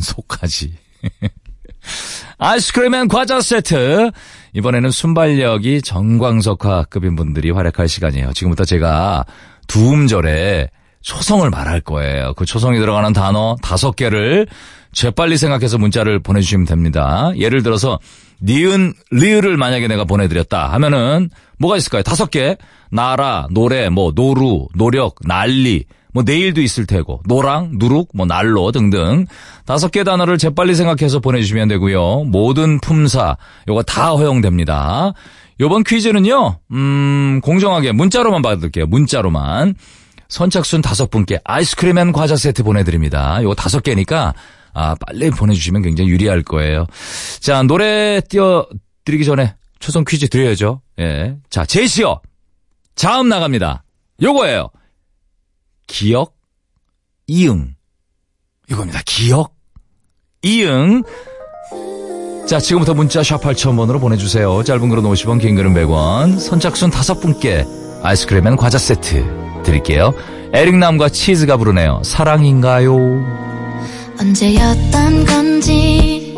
소까지. 0.00 0.74
아이스크림 2.38 2.94
and 2.94 3.08
과자 3.08 3.40
세트. 3.40 4.10
이번에는 4.54 4.90
순발력이 4.90 5.82
정광석화급인 5.82 7.16
분들이 7.16 7.50
활약할 7.50 7.88
시간이에요. 7.88 8.32
지금부터 8.32 8.64
제가 8.64 9.24
두 9.66 9.92
음절에 9.92 10.70
초성을 11.00 11.48
말할 11.48 11.80
거예요. 11.80 12.34
그 12.34 12.44
초성이 12.44 12.78
들어가는 12.78 13.12
단어 13.12 13.56
다섯 13.62 13.94
개를 13.96 14.46
재빨리 14.92 15.36
생각해서 15.36 15.78
문자를 15.78 16.18
보내주시면 16.18 16.66
됩니다. 16.66 17.30
예를 17.36 17.62
들어서 17.62 17.98
니은, 18.42 18.94
리을을 19.10 19.56
만약에 19.56 19.88
내가 19.88 20.04
보내드렸다 20.04 20.72
하면은 20.72 21.30
뭐가 21.58 21.76
있을까요? 21.76 22.02
다섯 22.02 22.30
개. 22.30 22.56
나라, 22.90 23.46
노래, 23.50 23.90
뭐 23.90 24.12
노루, 24.14 24.68
노력, 24.74 25.16
난리, 25.26 25.84
뭐 26.12 26.22
내일도 26.22 26.60
있을 26.60 26.86
테고 26.86 27.20
노랑, 27.26 27.72
누룩, 27.74 28.10
뭐 28.14 28.26
난로 28.26 28.72
등등 28.72 29.26
다섯 29.66 29.90
개 29.90 30.04
단어를 30.04 30.38
재빨리 30.38 30.74
생각해서 30.74 31.20
보내주시면 31.20 31.68
되고요. 31.68 32.24
모든 32.24 32.80
품사 32.80 33.36
요거 33.68 33.82
다 33.82 34.10
허용됩니다. 34.10 35.12
요번 35.60 35.82
퀴즈는요, 35.82 36.60
음, 36.72 37.40
공정하게 37.42 37.92
문자로만 37.92 38.42
받을게요. 38.42 38.86
문자로만. 38.86 39.74
선착순 40.28 40.82
다섯 40.82 41.10
분께 41.10 41.40
아이스크림 41.44 41.96
and 41.98 42.12
과자 42.12 42.36
세트 42.36 42.62
보내드립니다. 42.62 43.42
요거 43.42 43.54
다섯 43.54 43.82
개니까, 43.82 44.34
아, 44.74 44.94
빨리 44.94 45.30
보내주시면 45.30 45.82
굉장히 45.82 46.10
유리할 46.10 46.42
거예요. 46.42 46.86
자, 47.40 47.62
노래 47.62 48.20
띄워드리기 48.20 49.24
전에 49.24 49.54
초성 49.80 50.04
퀴즈 50.06 50.28
드려야죠. 50.28 50.82
예. 51.00 51.36
자, 51.50 51.64
제시어. 51.64 52.20
자음 52.94 53.28
나갑니다. 53.28 53.84
요거예요. 54.22 54.68
기역, 55.88 56.34
이응. 57.26 57.74
이겁니다. 58.70 59.00
기역, 59.04 59.54
이응. 60.42 61.02
자, 62.46 62.60
지금부터 62.60 62.94
문자 62.94 63.22
샵 63.22 63.40
8000번으로 63.42 64.00
보내주세요. 64.00 64.62
짧은 64.62 64.88
글은 64.88 65.02
50원, 65.02 65.40
긴 65.40 65.56
글은 65.56 65.74
100원. 65.74 66.38
선착순 66.38 66.90
다섯 66.90 67.20
분께 67.20 67.66
아이스크림 68.02 68.46
and 68.46 68.56
과자 68.56 68.78
세트 68.78 69.62
드릴게요. 69.64 70.14
에릭남과 70.54 71.08
치즈가 71.10 71.56
부르네요. 71.56 72.00
사랑인가요? 72.04 72.94
언제였던 74.20 75.26
건지 75.26 76.34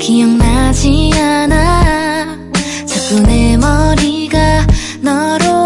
기억나지 0.00 1.10
않아 1.14 2.36
자꾸 2.86 3.20
내 3.20 3.56
머리가 3.56 4.66
너로 5.00 5.65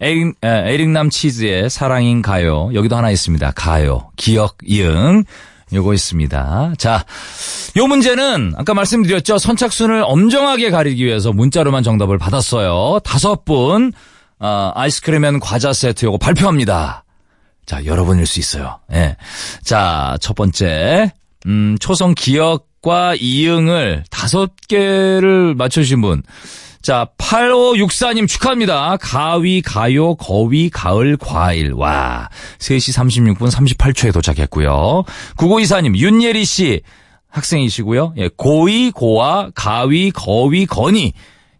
에릭, 0.00 0.34
에, 0.42 0.72
에릭남 0.72 1.10
치즈의 1.10 1.70
사랑인 1.70 2.22
가요. 2.22 2.70
여기도 2.74 2.96
하나 2.96 3.10
있습니다. 3.10 3.52
가요. 3.52 4.10
기역, 4.16 4.58
이응. 4.64 5.24
요거 5.72 5.94
있습니다. 5.94 6.74
자, 6.78 7.04
요 7.76 7.86
문제는 7.86 8.54
아까 8.56 8.74
말씀드렸죠. 8.74 9.38
선착순을 9.38 10.04
엄정하게 10.06 10.70
가리기 10.70 11.04
위해서 11.04 11.32
문자로만 11.32 11.82
정답을 11.82 12.18
받았어요. 12.18 13.00
다섯 13.02 13.44
분, 13.44 13.92
어, 14.38 14.72
아이스크림 14.74 15.24
and 15.24 15.40
과자 15.40 15.72
세트 15.72 16.04
요거 16.06 16.18
발표합니다. 16.18 17.04
자, 17.66 17.84
여러분일 17.84 18.26
수 18.26 18.38
있어요. 18.40 18.78
예. 18.92 19.16
자, 19.64 20.16
첫 20.20 20.34
번째, 20.34 21.12
음, 21.46 21.76
초성 21.80 22.14
기역과 22.14 23.14
이응을 23.18 24.04
다섯 24.10 24.50
개를 24.68 25.54
맞춰주신 25.54 26.02
분. 26.02 26.22
자, 26.84 27.08
8564님 27.16 28.28
축하합니다. 28.28 28.98
가위, 28.98 29.62
가요, 29.62 30.16
거위, 30.16 30.68
가을, 30.68 31.16
과일. 31.16 31.72
와. 31.72 32.28
3시 32.58 33.38
36분 33.38 33.50
38초에 33.50 34.12
도착했고요. 34.12 35.04
9924님, 35.38 35.96
윤예리 35.96 36.44
씨. 36.44 36.82
학생이시고요. 37.30 38.12
예, 38.18 38.28
고이, 38.36 38.90
고아, 38.90 39.52
가위, 39.54 40.10
거위, 40.10 40.66
건이. 40.66 41.14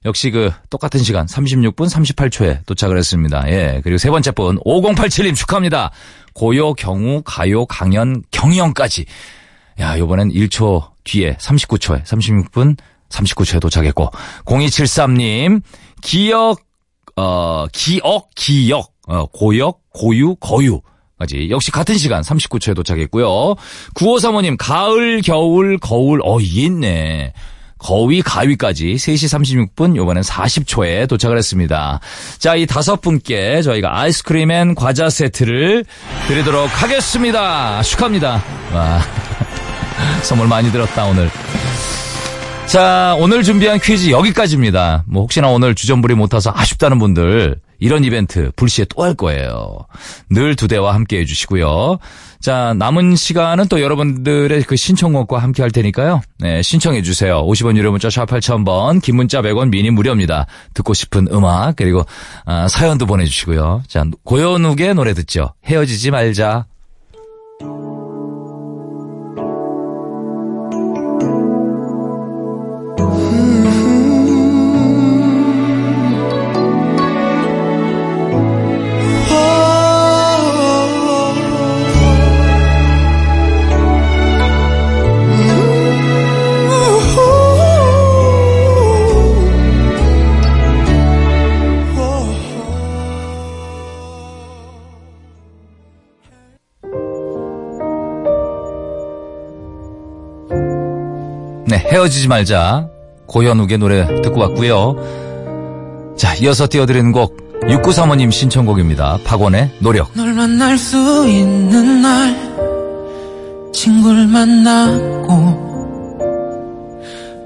역시 0.05 0.31
그 0.31 0.53
똑같은 0.69 1.03
시간 1.03 1.25
36분 1.25 1.89
38초에 1.89 2.67
도착을 2.67 2.99
했습니다. 2.99 3.51
예. 3.51 3.81
그리고 3.83 3.97
세 3.97 4.11
번째 4.11 4.31
분 4.33 4.59
5087님 4.59 5.35
축하합니다. 5.35 5.91
고요, 6.35 6.75
경우, 6.75 7.23
가요, 7.25 7.65
강연, 7.65 8.23
경영까지. 8.31 9.07
야, 9.81 9.99
요번엔 9.99 10.33
1초 10.33 10.91
뒤에 11.05 11.39
39초에 11.39 12.05
36분 12.05 12.77
39초에 13.15 13.61
도착했고 13.61 14.11
0273님 14.45 15.63
기억 16.03 16.61
어 17.17 17.67
기억 17.73 18.29
기억 18.35 18.93
어 19.07 19.27
고역 19.27 19.81
고유 19.91 20.35
거유 20.37 20.81
까지 21.19 21.49
역시 21.51 21.71
같은 21.71 21.97
시간 21.97 22.23
39초에 22.23 22.75
도착했고요. 22.75 23.55
9535님 23.95 24.57
가을 24.59 25.23
겨울 25.23 25.79
거울 25.79 26.21
어 26.25 26.41
있네. 26.41 27.33
거위 27.79 28.23
가위까지 28.23 28.95
3시 28.95 29.69
36분 29.77 29.95
요번엔 29.95 30.23
40초에 30.23 31.07
도착을 31.07 31.37
했습니다. 31.37 32.01
자, 32.39 32.57
이 32.57 32.67
다섯 32.67 33.01
분께 33.01 33.61
저희가 33.63 34.01
아이스크림 34.01 34.51
and 34.51 34.75
과자 34.75 35.11
세트를 35.11 35.85
드리도록 36.27 36.71
하겠습니다. 36.83 37.83
축하합니다. 37.83 38.43
와. 38.73 39.03
선물 40.25 40.49
많이 40.49 40.73
들었다 40.73 41.05
오늘. 41.05 41.31
자, 42.67 43.15
오늘 43.21 43.43
준비한 43.45 43.79
퀴즈 43.79 44.11
여기까지입니다. 44.11 45.05
뭐 45.07 45.23
혹시나 45.23 45.49
오늘 45.49 45.75
주전부리 45.77 46.15
못 46.15 46.29
타서 46.29 46.51
아쉽다는 46.55 46.99
분들 46.99 47.61
이런 47.79 48.03
이벤트 48.05 48.51
불시에 48.57 48.87
또 48.87 49.05
할 49.05 49.15
거예요. 49.15 49.79
늘 50.31 50.57
두 50.57 50.67
대와 50.67 50.93
함께 50.95 51.21
해 51.21 51.25
주시고요. 51.25 51.99
자, 52.41 52.75
남은 52.77 53.15
시간은 53.17 53.69
또 53.69 53.81
여러분들의 53.81 54.63
그 54.65 54.77
신청곡과 54.77 55.39
함께 55.39 55.63
할 55.63 55.71
테니까요. 55.71 56.21
네, 56.41 56.63
신청해 56.63 57.03
주세요. 57.03 57.45
50원 57.47 57.77
유료 57.77 57.91
문자 57.93 58.11
샵 58.11 58.27
8000번, 58.27 59.01
긴 59.03 59.17
문자 59.17 59.41
100원, 59.41 59.69
미니 59.71 59.91
무료입니다. 59.91 60.47
듣고 60.75 60.95
싶은 60.95 61.29
음악, 61.33 61.77
그리고 61.77 62.05
아, 62.45 62.67
사연도 62.69 63.07
보내 63.07 63.25
주시고요. 63.25 63.83
자, 63.87 64.05
고현욱의 64.25 64.95
노래 64.95 65.15
듣죠. 65.15 65.55
헤어지지 65.67 66.11
말자. 66.11 66.67
네, 101.75 101.79
헤어지지 101.91 102.29
말자. 102.29 102.89
고현욱의 103.27 103.79
노래 103.79 104.07
듣고 104.23 104.39
왔고요. 104.39 104.95
자, 106.17 106.33
이어서 106.37 106.69
띄워드리는 106.71 107.11
곡 107.11 107.37
6935님 107.63 108.31
신청곡입니다. 108.31 109.19
박원의 109.25 109.71
노력. 109.81 110.13
널 110.15 110.33
만날 110.35 110.79
수 110.79 110.97
있는 111.27 112.01
날 112.01 113.73
친구를 113.73 114.29
만났고 114.29 115.65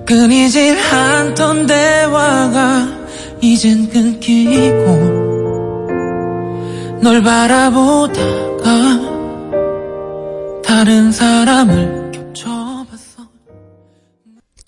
끊이질 0.05 0.79
않던 0.79 1.66
대화가 1.66 2.87
이젠 3.41 3.89
끊기고 3.89 5.39
널 7.01 7.22
바라보다가 7.22 9.01
다른 10.66 11.11
사람을 11.12 12.07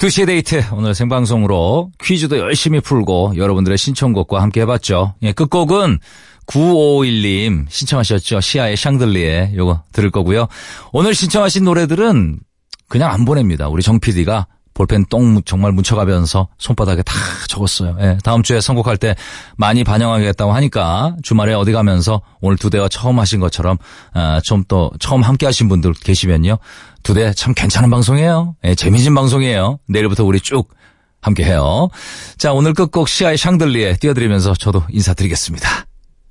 2시의 0.00 0.26
데이트 0.26 0.64
오늘 0.72 0.94
생방송으로 0.94 1.90
퀴즈도 2.02 2.38
열심히 2.38 2.80
풀고 2.80 3.34
여러분들의 3.36 3.76
신청곡과 3.76 4.40
함께 4.40 4.62
해봤죠. 4.62 5.16
예, 5.22 5.32
끝곡은 5.32 5.98
9551님 6.46 7.66
신청하셨죠. 7.68 8.40
시아의 8.40 8.78
샹들리에 8.78 9.52
요거 9.56 9.82
들을 9.92 10.10
거고요. 10.10 10.48
오늘 10.94 11.14
신청하신 11.14 11.64
노래들은 11.64 12.40
그냥 12.88 13.12
안 13.12 13.26
보냅니다. 13.26 13.68
우리 13.68 13.82
정 13.82 14.00
PD가 14.00 14.46
볼펜 14.80 15.04
똥 15.10 15.42
정말 15.42 15.72
묻혀가면서 15.72 16.48
손바닥에 16.56 17.02
다 17.02 17.12
적었어요. 17.48 17.98
예, 18.00 18.16
다음 18.24 18.42
주에 18.42 18.62
선곡할 18.62 18.96
때 18.96 19.14
많이 19.58 19.84
반영하겠다고 19.84 20.52
하니까 20.54 21.16
주말에 21.22 21.52
어디 21.52 21.72
가면서 21.72 22.22
오늘 22.40 22.56
두 22.56 22.70
대와 22.70 22.88
처음 22.88 23.18
하신 23.18 23.40
것처럼 23.40 23.76
아, 24.14 24.40
좀 24.42 24.64
또 24.68 24.90
처음 24.98 25.20
함께 25.22 25.44
하신 25.44 25.68
분들 25.68 25.92
계시면요. 25.92 26.56
두 27.02 27.12
대 27.12 27.32
참 27.34 27.52
괜찮은 27.52 27.90
방송이에요. 27.90 28.56
예, 28.64 28.74
재미진 28.74 29.14
방송이에요. 29.14 29.80
내일부터 29.86 30.24
우리 30.24 30.40
쭉 30.40 30.72
함께 31.20 31.44
해요. 31.44 31.90
자, 32.38 32.52
오늘 32.54 32.72
끝곡 32.72 33.06
시아의 33.08 33.36
샹들리에 33.36 33.96
띄워드리면서 33.96 34.54
저도 34.54 34.82
인사드리겠습니다. 34.88 35.68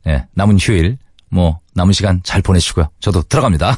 예, 0.08 0.26
남은 0.34 0.58
휴일, 0.60 0.98
뭐, 1.30 1.60
남은 1.76 1.94
시간 1.94 2.22
잘 2.24 2.42
보내시고요. 2.42 2.90
저도 3.00 3.22
들어갑니다. 3.24 3.78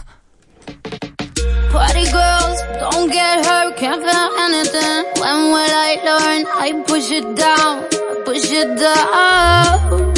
Don't 3.02 3.12
get 3.12 3.44
hurt, 3.44 3.78
can't 3.78 4.00
feel 4.00 4.30
anything. 4.46 5.06
When 5.20 5.38
will 5.54 5.74
I 5.88 5.98
learn? 6.06 6.46
I 6.54 6.84
push 6.86 7.10
it 7.10 7.36
down, 7.36 7.86
I 7.92 8.22
push 8.24 8.52
it 8.52 8.78
down. 8.78 10.14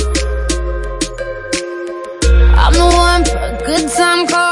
I'm 2.60 2.74
the 2.74 2.90
one 3.08 3.24
for 3.24 3.38
a 3.38 3.58
good 3.66 3.90
time 3.90 4.28
call. 4.28 4.44